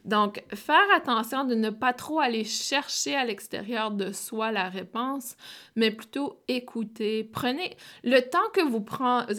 Donc, 0.06 0.44
faire 0.54 0.78
attention 0.96 1.44
de 1.44 1.56
ne 1.56 1.70
pas 1.70 1.94
trop 1.94 2.20
aller 2.20 2.44
chercher 2.44 3.16
à 3.16 3.26
l'extérieur 3.26 3.92
de 3.92 4.12
soi 4.12 4.52
la 4.52 4.70
réponse, 4.70 5.36
mais 5.76 5.92
plutôt 5.92 6.42
écouter. 6.48 7.24
Prenez 7.24 7.78
le 8.12 8.22
temps 8.22 8.50
que 8.54 8.62
vous, 8.62 8.86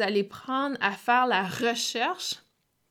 allez 0.00 0.24
prendre 0.24 0.76
à 0.80 0.92
faire 0.92 1.26
la 1.26 1.44
recherche. 1.44 2.36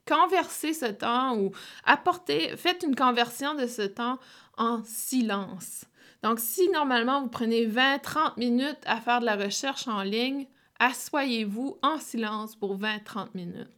Conversez 0.06 0.74
ce 0.74 0.86
temps 0.86 1.36
ou 1.36 1.50
apportez, 1.84 2.56
faites 2.56 2.84
une 2.84 2.94
conversion 2.94 3.54
de 3.54 3.66
ce 3.66 3.82
temps 3.82 4.18
en 4.56 4.82
silence. 4.84 5.84
Donc, 6.22 6.38
si 6.38 6.68
normalement 6.70 7.22
vous 7.22 7.28
prenez 7.28 7.66
20-30 7.66 8.38
minutes 8.38 8.78
à 8.86 9.00
faire 9.00 9.20
de 9.20 9.26
la 9.26 9.36
recherche 9.36 9.88
en 9.88 10.02
ligne, 10.02 10.46
assoyez-vous 10.78 11.78
en 11.82 11.98
silence 11.98 12.54
pour 12.54 12.78
20-30 12.78 13.28
minutes. 13.34 13.70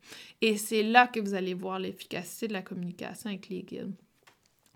Et 0.43 0.59
c'est 0.59 0.83
là 0.83 1.07
que 1.07 1.21
vous 1.21 1.35
allez 1.35 1.55
voir 1.55 1.79
l'efficacité 1.79 2.49
de 2.49 2.53
la 2.53 2.63
communication 2.63 3.31
avec 3.31 3.49
les 3.49 3.63
guides. 3.63 3.95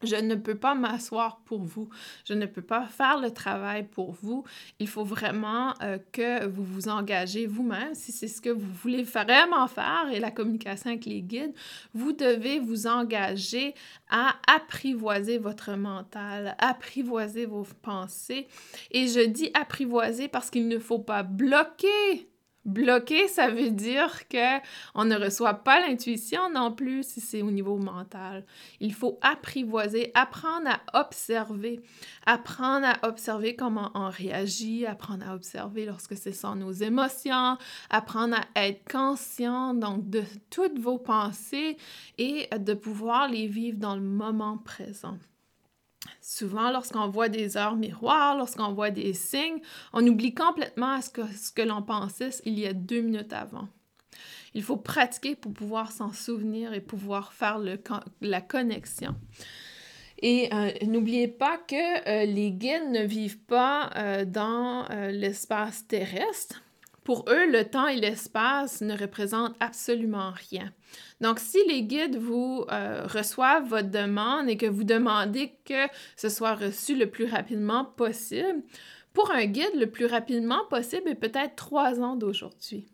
Je 0.02 0.16
ne 0.16 0.36
peux 0.36 0.54
pas 0.54 0.74
m'asseoir 0.74 1.40
pour 1.44 1.62
vous. 1.62 1.88
Je 2.24 2.34
ne 2.34 2.46
peux 2.46 2.62
pas 2.62 2.86
faire 2.86 3.20
le 3.20 3.32
travail 3.32 3.84
pour 3.84 4.12
vous. 4.12 4.44
Il 4.78 4.88
faut 4.88 5.04
vraiment 5.04 5.74
euh, 5.82 5.98
que 6.12 6.46
vous 6.46 6.64
vous 6.64 6.88
engagez 6.88 7.46
vous-même 7.46 7.94
si 7.94 8.12
c'est 8.12 8.28
ce 8.28 8.40
que 8.40 8.50
vous 8.50 8.72
voulez 8.72 9.02
vraiment 9.02 9.66
faire 9.66 10.08
et 10.12 10.20
la 10.20 10.30
communication 10.30 10.90
avec 10.90 11.04
les 11.04 11.22
guides. 11.22 11.54
Vous 11.94 12.12
devez 12.12 12.60
vous 12.60 12.86
engager 12.86 13.74
à 14.08 14.36
apprivoiser 14.46 15.38
votre 15.38 15.72
mental, 15.72 16.54
apprivoiser 16.58 17.46
vos 17.46 17.66
pensées. 17.82 18.46
Et 18.92 19.08
je 19.08 19.20
dis 19.20 19.50
apprivoiser 19.54 20.28
parce 20.28 20.50
qu'il 20.50 20.68
ne 20.68 20.78
faut 20.78 21.00
pas 21.00 21.22
bloquer 21.24 22.27
Bloqué, 22.68 23.28
ça 23.28 23.48
veut 23.48 23.70
dire 23.70 24.28
que 24.28 24.58
on 24.94 25.06
ne 25.06 25.16
reçoit 25.16 25.54
pas 25.54 25.80
l'intuition 25.80 26.50
non 26.52 26.70
plus 26.70 27.02
si 27.02 27.22
c'est 27.22 27.40
au 27.40 27.50
niveau 27.50 27.78
mental. 27.78 28.44
Il 28.78 28.92
faut 28.92 29.18
apprivoiser, 29.22 30.10
apprendre 30.12 30.68
à 30.68 31.00
observer, 31.00 31.80
apprendre 32.26 32.86
à 32.86 33.08
observer 33.08 33.56
comment 33.56 33.90
on 33.94 34.10
réagit, 34.10 34.84
apprendre 34.84 35.26
à 35.26 35.34
observer 35.34 35.86
lorsque 35.86 36.14
ce 36.14 36.30
sont 36.30 36.56
nos 36.56 36.72
émotions, 36.72 37.56
apprendre 37.88 38.36
à 38.54 38.66
être 38.68 38.86
conscient 38.86 39.72
de 39.72 40.22
toutes 40.50 40.78
vos 40.78 40.98
pensées 40.98 41.78
et 42.18 42.50
de 42.54 42.74
pouvoir 42.74 43.28
les 43.28 43.46
vivre 43.46 43.78
dans 43.78 43.94
le 43.94 44.02
moment 44.02 44.58
présent. 44.58 45.16
Souvent, 46.20 46.70
lorsqu'on 46.70 47.08
voit 47.08 47.28
des 47.28 47.56
heures 47.56 47.76
miroirs, 47.76 48.36
lorsqu'on 48.36 48.72
voit 48.72 48.90
des 48.90 49.12
signes, 49.14 49.60
on 49.92 50.06
oublie 50.06 50.34
complètement 50.34 51.00
ce 51.00 51.10
que, 51.10 51.26
ce 51.26 51.50
que 51.50 51.62
l'on 51.62 51.82
pensait 51.82 52.30
il 52.44 52.58
y 52.58 52.66
a 52.66 52.72
deux 52.72 53.00
minutes 53.00 53.32
avant. 53.32 53.68
Il 54.54 54.62
faut 54.62 54.76
pratiquer 54.76 55.36
pour 55.36 55.52
pouvoir 55.52 55.92
s'en 55.92 56.12
souvenir 56.12 56.72
et 56.72 56.80
pouvoir 56.80 57.32
faire 57.32 57.58
le, 57.58 57.80
la 58.20 58.40
connexion. 58.40 59.14
Et 60.20 60.52
euh, 60.52 60.70
n'oubliez 60.84 61.28
pas 61.28 61.58
que 61.58 62.08
euh, 62.08 62.24
les 62.24 62.50
guides 62.50 62.90
ne 62.90 63.04
vivent 63.04 63.38
pas 63.38 63.90
euh, 63.96 64.24
dans 64.24 64.86
l'espace 65.10 65.86
terrestre. 65.86 66.62
Pour 67.08 67.24
eux, 67.30 67.50
le 67.50 67.64
temps 67.64 67.86
et 67.86 67.96
l'espace 67.96 68.82
ne 68.82 68.94
représentent 68.94 69.56
absolument 69.60 70.30
rien. 70.50 70.70
Donc, 71.22 71.38
si 71.38 71.56
les 71.66 71.82
guides 71.82 72.16
vous 72.18 72.66
euh, 72.70 73.06
reçoivent 73.06 73.66
votre 73.66 73.88
demande 73.88 74.50
et 74.50 74.58
que 74.58 74.66
vous 74.66 74.84
demandez 74.84 75.54
que 75.64 75.86
ce 76.16 76.28
soit 76.28 76.54
reçu 76.54 76.94
le 76.94 77.08
plus 77.08 77.24
rapidement 77.24 77.86
possible, 77.86 78.62
pour 79.14 79.30
un 79.30 79.46
guide, 79.46 79.74
le 79.76 79.86
plus 79.86 80.04
rapidement 80.04 80.66
possible 80.68 81.08
est 81.08 81.14
peut-être 81.14 81.56
trois 81.56 81.98
ans 81.98 82.14
d'aujourd'hui. 82.14 82.86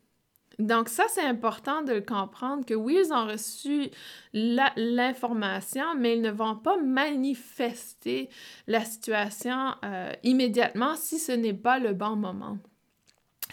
Donc 0.60 0.90
ça, 0.90 1.06
c'est 1.08 1.26
important 1.26 1.82
de 1.82 1.98
comprendre 1.98 2.64
que 2.64 2.74
oui, 2.74 3.00
ils 3.04 3.12
ont 3.12 3.26
reçu 3.26 3.90
l'information, 4.32 5.96
mais 5.98 6.14
ils 6.14 6.22
ne 6.22 6.30
vont 6.30 6.54
pas 6.54 6.76
manifester 6.76 8.30
la 8.68 8.84
situation 8.84 9.74
euh, 9.84 10.12
immédiatement 10.22 10.94
si 10.94 11.18
ce 11.18 11.32
n'est 11.32 11.52
pas 11.52 11.80
le 11.80 11.94
bon 11.94 12.14
moment. 12.14 12.58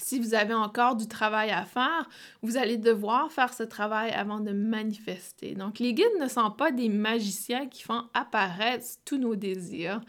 Si 0.01 0.19
vous 0.19 0.33
avez 0.33 0.53
encore 0.53 0.95
du 0.95 1.07
travail 1.07 1.51
à 1.51 1.63
faire, 1.63 2.09
vous 2.41 2.57
allez 2.57 2.77
devoir 2.77 3.31
faire 3.31 3.53
ce 3.53 3.63
travail 3.63 4.11
avant 4.11 4.39
de 4.39 4.51
manifester. 4.51 5.54
Donc, 5.54 5.79
les 5.79 5.93
guides 5.93 6.19
ne 6.19 6.27
sont 6.27 6.49
pas 6.52 6.71
des 6.71 6.89
magiciens 6.89 7.67
qui 7.67 7.83
font 7.83 8.04
apparaître 8.13 8.85
tous 9.06 9.17
nos 9.17 9.35
désirs. 9.35 10.02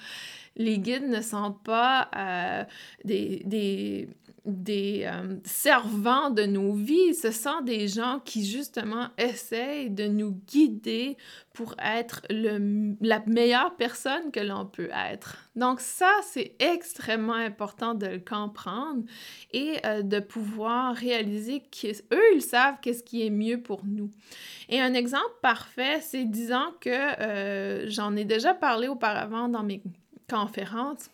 Les 0.57 0.78
guides 0.78 1.09
ne 1.09 1.20
sont 1.20 1.53
pas 1.53 2.09
euh, 2.16 2.64
des, 3.05 3.43
des 3.45 4.09
euh, 4.45 5.36
servants 5.45 6.30
de 6.30 6.43
nos 6.43 6.72
vies, 6.72 7.14
ce 7.14 7.30
sont 7.30 7.61
des 7.61 7.86
gens 7.86 8.20
qui 8.24 8.45
justement 8.45 9.09
essayent 9.16 9.90
de 9.90 10.07
nous 10.07 10.32
guider 10.49 11.16
pour 11.53 11.76
être 11.78 12.22
le, 12.28 12.97
la 13.01 13.22
meilleure 13.26 13.76
personne 13.76 14.32
que 14.32 14.40
l'on 14.40 14.66
peut 14.66 14.90
être. 14.93 15.36
Donc 15.55 15.80
ça, 15.80 16.11
c'est 16.24 16.57
extrêmement 16.59 17.34
important 17.34 17.95
de 17.95 18.07
le 18.07 18.18
comprendre 18.18 19.05
et 19.53 19.76
euh, 19.84 20.03
de 20.03 20.18
pouvoir 20.18 20.95
réaliser 20.95 21.61
qu'eux, 21.61 22.34
ils 22.34 22.43
savent 22.43 22.76
qu'est-ce 22.82 23.05
qui 23.05 23.24
est 23.24 23.30
mieux 23.30 23.61
pour 23.61 23.84
nous. 23.84 24.11
Et 24.68 24.80
un 24.80 24.95
exemple 24.95 25.34
parfait, 25.40 26.01
c'est 26.01 26.24
disant 26.24 26.72
que 26.80 26.90
euh, 26.90 27.88
j'en 27.88 28.16
ai 28.16 28.24
déjà 28.24 28.55
parlé 28.55 28.88
auparavant 28.88 29.49
dans 29.49 29.62
mes 29.62 29.82
conférences 30.28 31.11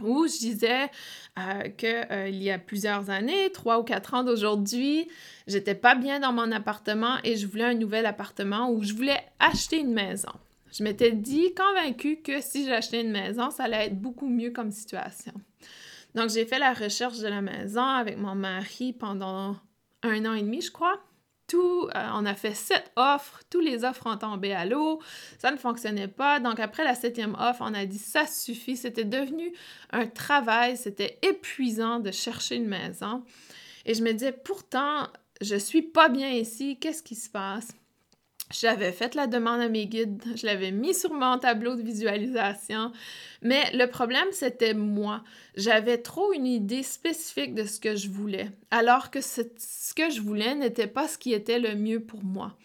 où 0.00 0.26
je 0.26 0.38
disais 0.38 0.90
euh, 1.38 1.68
qu'il 1.70 2.06
euh, 2.10 2.28
y 2.28 2.50
a 2.50 2.58
plusieurs 2.58 3.10
années, 3.10 3.50
trois 3.52 3.80
ou 3.80 3.82
quatre 3.82 4.14
ans 4.14 4.24
d'aujourd'hui, 4.24 5.08
j'étais 5.46 5.74
pas 5.74 5.94
bien 5.94 6.20
dans 6.20 6.32
mon 6.32 6.52
appartement 6.52 7.16
et 7.24 7.36
je 7.36 7.46
voulais 7.46 7.64
un 7.64 7.74
nouvel 7.74 8.06
appartement 8.06 8.70
où 8.70 8.82
je 8.82 8.92
voulais 8.92 9.20
acheter 9.38 9.78
une 9.78 9.92
maison. 9.92 10.32
Je 10.72 10.82
m'étais 10.84 11.12
dit, 11.12 11.54
convaincue 11.54 12.16
que 12.22 12.40
si 12.40 12.66
j'achetais 12.66 13.00
une 13.00 13.12
maison, 13.12 13.50
ça 13.50 13.64
allait 13.64 13.86
être 13.86 13.98
beaucoup 13.98 14.28
mieux 14.28 14.50
comme 14.50 14.70
situation. 14.70 15.32
Donc, 16.14 16.30
j'ai 16.30 16.44
fait 16.44 16.58
la 16.58 16.74
recherche 16.74 17.18
de 17.18 17.28
la 17.28 17.40
maison 17.40 17.82
avec 17.82 18.18
mon 18.18 18.34
mari 18.34 18.92
pendant 18.92 19.56
un 20.02 20.24
an 20.26 20.34
et 20.34 20.42
demi, 20.42 20.60
je 20.60 20.70
crois 20.70 21.00
tout, 21.46 21.88
euh, 21.94 22.08
on 22.14 22.26
a 22.26 22.34
fait 22.34 22.54
sept 22.54 22.90
offres, 22.96 23.40
tous 23.50 23.60
les 23.60 23.84
offres 23.84 24.06
ont 24.06 24.16
tombé 24.16 24.52
à 24.52 24.64
l'eau, 24.64 25.00
ça 25.38 25.50
ne 25.50 25.56
fonctionnait 25.56 26.08
pas. 26.08 26.40
Donc 26.40 26.60
après 26.60 26.84
la 26.84 26.94
septième 26.94 27.36
offre, 27.38 27.60
on 27.60 27.74
a 27.74 27.86
dit 27.86 27.98
ça 27.98 28.26
suffit. 28.26 28.76
C'était 28.76 29.04
devenu 29.04 29.52
un 29.90 30.06
travail, 30.06 30.76
c'était 30.76 31.18
épuisant 31.22 32.00
de 32.00 32.10
chercher 32.10 32.56
une 32.56 32.68
maison. 32.68 33.24
Et 33.84 33.94
je 33.94 34.02
me 34.02 34.12
disais 34.12 34.32
pourtant, 34.32 35.08
je 35.40 35.56
suis 35.56 35.82
pas 35.82 36.08
bien 36.08 36.30
ici, 36.30 36.78
qu'est-ce 36.78 37.02
qui 37.02 37.14
se 37.14 37.30
passe? 37.30 37.68
J'avais 38.52 38.92
fait 38.92 39.16
la 39.16 39.26
demande 39.26 39.60
à 39.60 39.68
mes 39.68 39.86
guides, 39.86 40.22
je 40.36 40.46
l'avais 40.46 40.70
mis 40.70 40.94
sur 40.94 41.12
mon 41.12 41.36
tableau 41.36 41.74
de 41.74 41.82
visualisation, 41.82 42.92
mais 43.42 43.64
le 43.74 43.86
problème, 43.86 44.28
c'était 44.30 44.72
moi. 44.72 45.24
J'avais 45.56 45.98
trop 45.98 46.32
une 46.32 46.46
idée 46.46 46.84
spécifique 46.84 47.56
de 47.56 47.64
ce 47.64 47.80
que 47.80 47.96
je 47.96 48.08
voulais, 48.08 48.52
alors 48.70 49.10
que 49.10 49.20
ce, 49.20 49.40
que 49.96 50.10
je 50.10 50.20
voulais 50.20 50.54
n'était 50.54 50.86
pas 50.86 51.08
ce 51.08 51.18
qui 51.18 51.32
était 51.32 51.58
le 51.58 51.74
mieux 51.74 51.98
pour 51.98 52.22
moi. 52.22 52.56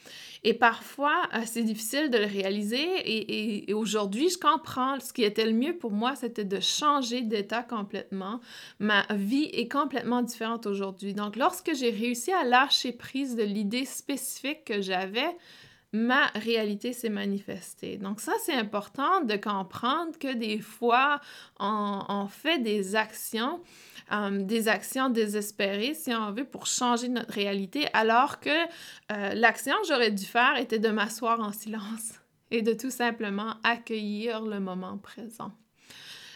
Et 0.43 0.53
parfois, 0.53 1.23
euh, 1.33 1.41
c'est 1.45 1.63
difficile 1.63 2.11
de 2.11 2.17
le 2.19 2.25
réaliser 2.25 2.77
et, 2.77 3.69
et 3.69 3.73
aujourd'hui, 3.73 4.29
je 4.29 4.37
comprends 4.37 4.99
ce 4.99 5.13
qui 5.13 5.23
était 5.23 5.45
le 5.45 5.53
mieux 5.53 5.77
pour 5.77 5.91
moi, 5.91 6.15
c'était 6.15 6.45
de 6.45 6.59
changer 6.59 7.21
d'état 7.21 7.63
complètement. 7.63 8.39
Ma 8.77 9.03
vie 9.15 9.49
est 9.53 9.67
complètement 9.71 10.21
différente 10.21 10.67
aujourd'hui. 10.67 11.15
Donc, 11.15 11.37
lorsque 11.37 11.73
j'ai 11.73 11.89
réussi 11.89 12.31
à 12.31 12.43
lâcher 12.43 12.91
prise 12.91 13.35
de 13.35 13.43
l'idée 13.43 13.85
spécifique 13.85 14.65
que 14.65 14.81
j'avais, 14.81 15.35
ma 15.93 16.27
réalité 16.27 16.93
s'est 16.93 17.09
manifestée. 17.09 17.97
Donc 17.97 18.21
ça, 18.21 18.33
c'est 18.43 18.53
important 18.53 19.21
de 19.21 19.35
comprendre 19.35 20.17
que 20.17 20.33
des 20.33 20.59
fois, 20.59 21.19
on, 21.59 22.27
fait 22.29 22.59
des 22.59 22.95
actions, 22.95 23.61
euh, 24.11 24.43
des 24.43 24.69
actions 24.69 25.09
désespérées, 25.09 25.93
si 25.93 26.13
on 26.13 26.31
veut, 26.31 26.45
pour 26.45 26.65
changer 26.65 27.09
notre 27.09 27.33
réalité, 27.33 27.87
alors 27.93 28.39
que 28.39 28.49
euh, 28.49 29.33
l'action 29.33 29.73
que 29.81 29.87
j'aurais 29.87 30.11
dû 30.11 30.25
faire 30.25 30.55
était 30.57 30.79
de 30.79 30.89
m'asseoir 30.89 31.41
en 31.41 31.51
silence 31.51 32.13
et 32.51 32.61
de 32.61 32.73
tout 32.73 32.91
simplement 32.91 33.55
accueillir 33.63 34.41
le 34.41 34.59
moment 34.59 34.97
présent. 34.97 35.51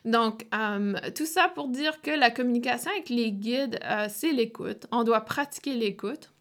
Donc, 0.03 0.45
euh, 0.53 0.93
tout 1.15 1.25
ça 1.25 1.47
pour 1.47 1.69
dire 1.69 2.01
que 2.01 2.11
la 2.11 2.29
communication 2.29 2.91
avec 2.91 3.09
les 3.09 3.31
guides, 3.31 3.79
c'est 4.09 4.33
l'écoute. 4.33 4.85
On 4.91 5.03
doit 5.03 5.21
pratiquer 5.21 5.73
l'écoute. 5.73 6.31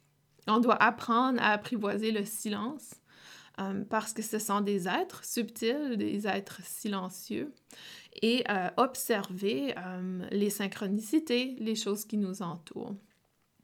On 0.47 0.59
doit 0.59 0.83
apprendre 0.83 1.41
à 1.41 1.53
apprivoiser 1.53 2.11
le 2.11 2.27
silence. 2.27 2.91
Euh, 3.61 3.85
parce 3.89 4.13
que 4.13 4.23
ce 4.23 4.41
sont 4.41 4.61
des 4.61 4.89
êtres 4.89 5.25
subtils, 5.25 5.97
des 5.97 6.27
êtres 6.27 6.61
silencieux, 6.65 7.53
et 8.21 8.43
euh, 8.51 8.69
observer 8.77 9.75
euh, 9.79 10.27
les 10.33 10.51
synchronicités, 10.51 11.55
les 11.61 11.77
choses 11.77 12.05
qui 12.05 12.17
nous 12.17 12.43
entourent. 12.43 12.97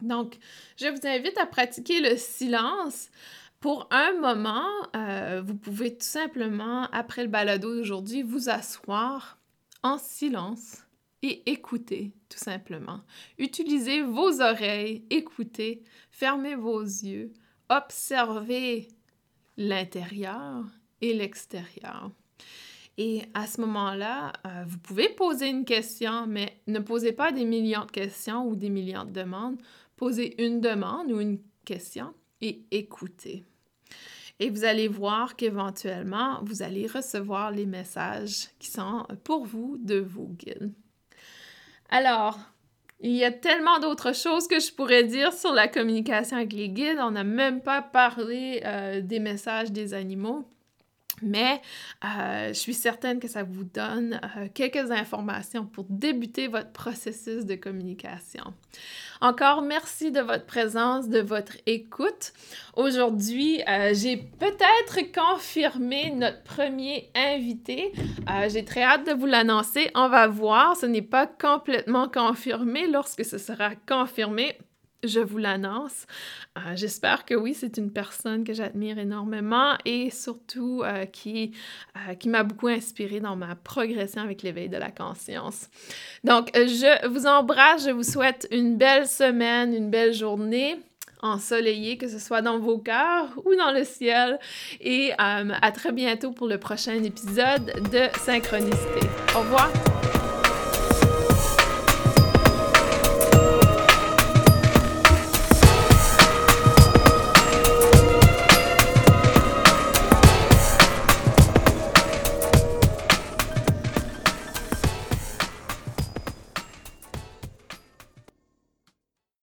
Donc, 0.01 0.39
je 0.77 0.87
vous 0.87 1.07
invite 1.07 1.37
à 1.39 1.47
pratiquer 1.47 2.01
le 2.01 2.17
silence. 2.17 3.11
Pour 3.59 3.89
un 3.91 4.13
moment, 4.13 4.65
vous 5.43 5.55
pouvez 5.55 5.93
tout 5.93 6.07
simplement, 6.07 6.85
après 6.93 7.23
le 7.23 7.29
balado 7.29 7.75
d'aujourd'hui, 7.75 8.23
vous 8.23 8.49
asseoir 8.49 9.39
en 9.83 9.99
silence 9.99 10.79
et 11.21 11.51
écouter, 11.51 12.13
tout 12.31 12.39
simplement. 12.39 13.03
Utilisez 13.37 14.01
vos 14.01 14.41
oreilles, 14.41 15.05
écoutez, 15.11 15.83
fermez 16.11 16.55
vos 16.55 16.81
yeux, 16.81 17.35
observez 17.69 18.89
l'intérieur 19.61 20.65
et 21.03 21.13
l'extérieur. 21.13 22.11
Et 22.97 23.23
à 23.35 23.47
ce 23.47 23.61
moment-là, 23.61 24.33
euh, 24.47 24.65
vous 24.67 24.79
pouvez 24.79 25.11
poser 25.11 25.49
une 25.49 25.67
question, 25.67 26.27
mais 26.27 26.61
ne 26.67 26.79
posez 26.79 27.13
pas 27.13 27.31
des 27.31 27.45
millions 27.45 27.85
de 27.85 27.91
questions 27.91 28.47
ou 28.47 28.57
des 28.57 28.71
millions 28.71 29.05
de 29.05 29.11
demandes. 29.11 29.61
Posez 29.97 30.43
une 30.43 30.61
demande 30.61 31.13
ou 31.13 31.21
une 31.21 31.39
question 31.65 32.15
et 32.41 32.65
écoutez. 32.71 33.45
Et 34.39 34.49
vous 34.49 34.65
allez 34.65 34.89
voir 34.89 35.37
qu'éventuellement, 35.37 36.41
vous 36.43 36.63
allez 36.63 36.87
recevoir 36.87 37.51
les 37.51 37.67
messages 37.67 38.49
qui 38.59 38.71
sont 38.71 39.07
pour 39.25 39.45
vous 39.45 39.77
de 39.79 39.99
vos 39.99 40.29
guides. 40.29 40.73
Alors, 41.91 42.39
il 43.03 43.13
y 43.13 43.25
a 43.25 43.31
tellement 43.31 43.79
d'autres 43.81 44.15
choses 44.15 44.47
que 44.47 44.61
je 44.61 44.73
pourrais 44.73 45.05
dire 45.05 45.33
sur 45.33 45.53
la 45.53 45.69
communication 45.69 46.37
avec 46.37 46.53
les 46.53 46.69
guides. 46.69 46.99
On 47.01 47.13
n'a 47.13 47.25
même 47.25 47.63
pas 47.63 47.81
parlé 47.81 48.63
euh, 48.65 49.01
des 49.01 49.21
messages 49.21 49.73
des 49.73 49.95
animaux. 49.95 50.45
Mais 51.23 51.61
euh, 52.05 52.49
je 52.49 52.55
suis 52.55 52.75
certaine 52.75 53.21
que 53.21 53.29
ça 53.29 53.43
vous 53.43 53.65
donne 53.65 54.21
euh, 54.37 54.49
quelques 54.53 54.91
informations 54.91 55.67
pour 55.67 55.87
débuter 55.89 56.49
votre 56.49 56.71
processus 56.71 57.45
de 57.45 57.55
communication. 57.55 58.45
Encore 59.21 59.63
merci 59.63 60.11
de 60.11 60.21
votre 60.21 60.47
présence, 60.47 61.09
de 61.09 61.21
votre 61.21 61.53
écoute. 61.67 62.33
Aujourd'hui, 62.77 63.63
euh, 63.69 63.93
j'ai 63.93 64.17
peut-être 64.17 65.13
confirmé 65.13 66.11
notre 66.11 66.43
premier 66.43 67.11
invité. 67.15 67.93
j'ai 68.49 68.65
très 68.65 68.83
hâte 68.83 69.07
de 69.07 69.13
vous 69.13 69.27
l'annoncer. 69.27 69.91
On 69.95 70.09
va 70.09 70.27
voir. 70.27 70.77
Ce 70.77 70.87
n'est 70.87 71.03
pas 71.03 71.27
complètement 71.27 72.09
confirmé. 72.09 72.87
Lorsque 72.87 73.25
ce 73.25 73.39
sera 73.39 73.75
confirmé, 73.87 74.57
je 75.05 75.21
vous 75.21 75.39
l'annonce. 75.39 76.07
Euh, 76.57 76.75
j'espère 76.75 77.25
que 77.25 77.35
oui, 77.35 77.55
c'est 77.55 77.77
une 77.79 77.91
personne 77.91 78.45
que 78.45 78.53
j'admire 78.53 78.99
énormément 78.99 79.75
et 79.85 80.11
surtout 80.11 80.83
euh, 80.85 81.07
qui, 81.07 81.53
euh, 81.97 82.15
qui 82.15 82.29
m'a 82.29 82.43
beaucoup 82.43 82.69
inspirée 82.69 83.21
dans 83.21 83.37
ma 83.37 83.55
progression 83.55 84.23
avec 84.23 84.43
l'éveil 84.43 84.69
de 84.69 84.77
la 84.77 84.91
conscience. 84.91 85.69
Donc, 86.25 86.51
je 86.55 87.09
vous 87.09 87.27
embrasse, 87.27 87.87
je 87.87 87.91
vous 87.91 88.03
souhaite 88.03 88.49
une 88.51 88.77
belle 88.77 89.07
semaine, 89.07 89.75
une 89.75 89.91
belle 89.91 90.13
journée 90.13 90.79
ensoleillée, 91.23 91.99
que 91.99 92.09
ce 92.09 92.19
soit 92.19 92.41
dans 92.41 92.59
vos 92.59 92.79
cœurs 92.79 93.29
ou 93.45 93.55
dans 93.55 93.73
le 93.73 93.85
ciel. 93.85 94.39
Et 94.81 95.13
à 95.19 95.73
très 95.73 95.93
bientôt 95.93 96.33
pour 96.33 96.47
le 96.47 96.57
prochain 96.57 97.03
épisode 97.03 97.67
de 97.91 98.09
Synchronicité. 98.19 99.07
Au 99.37 99.41
revoir! 99.41 100.00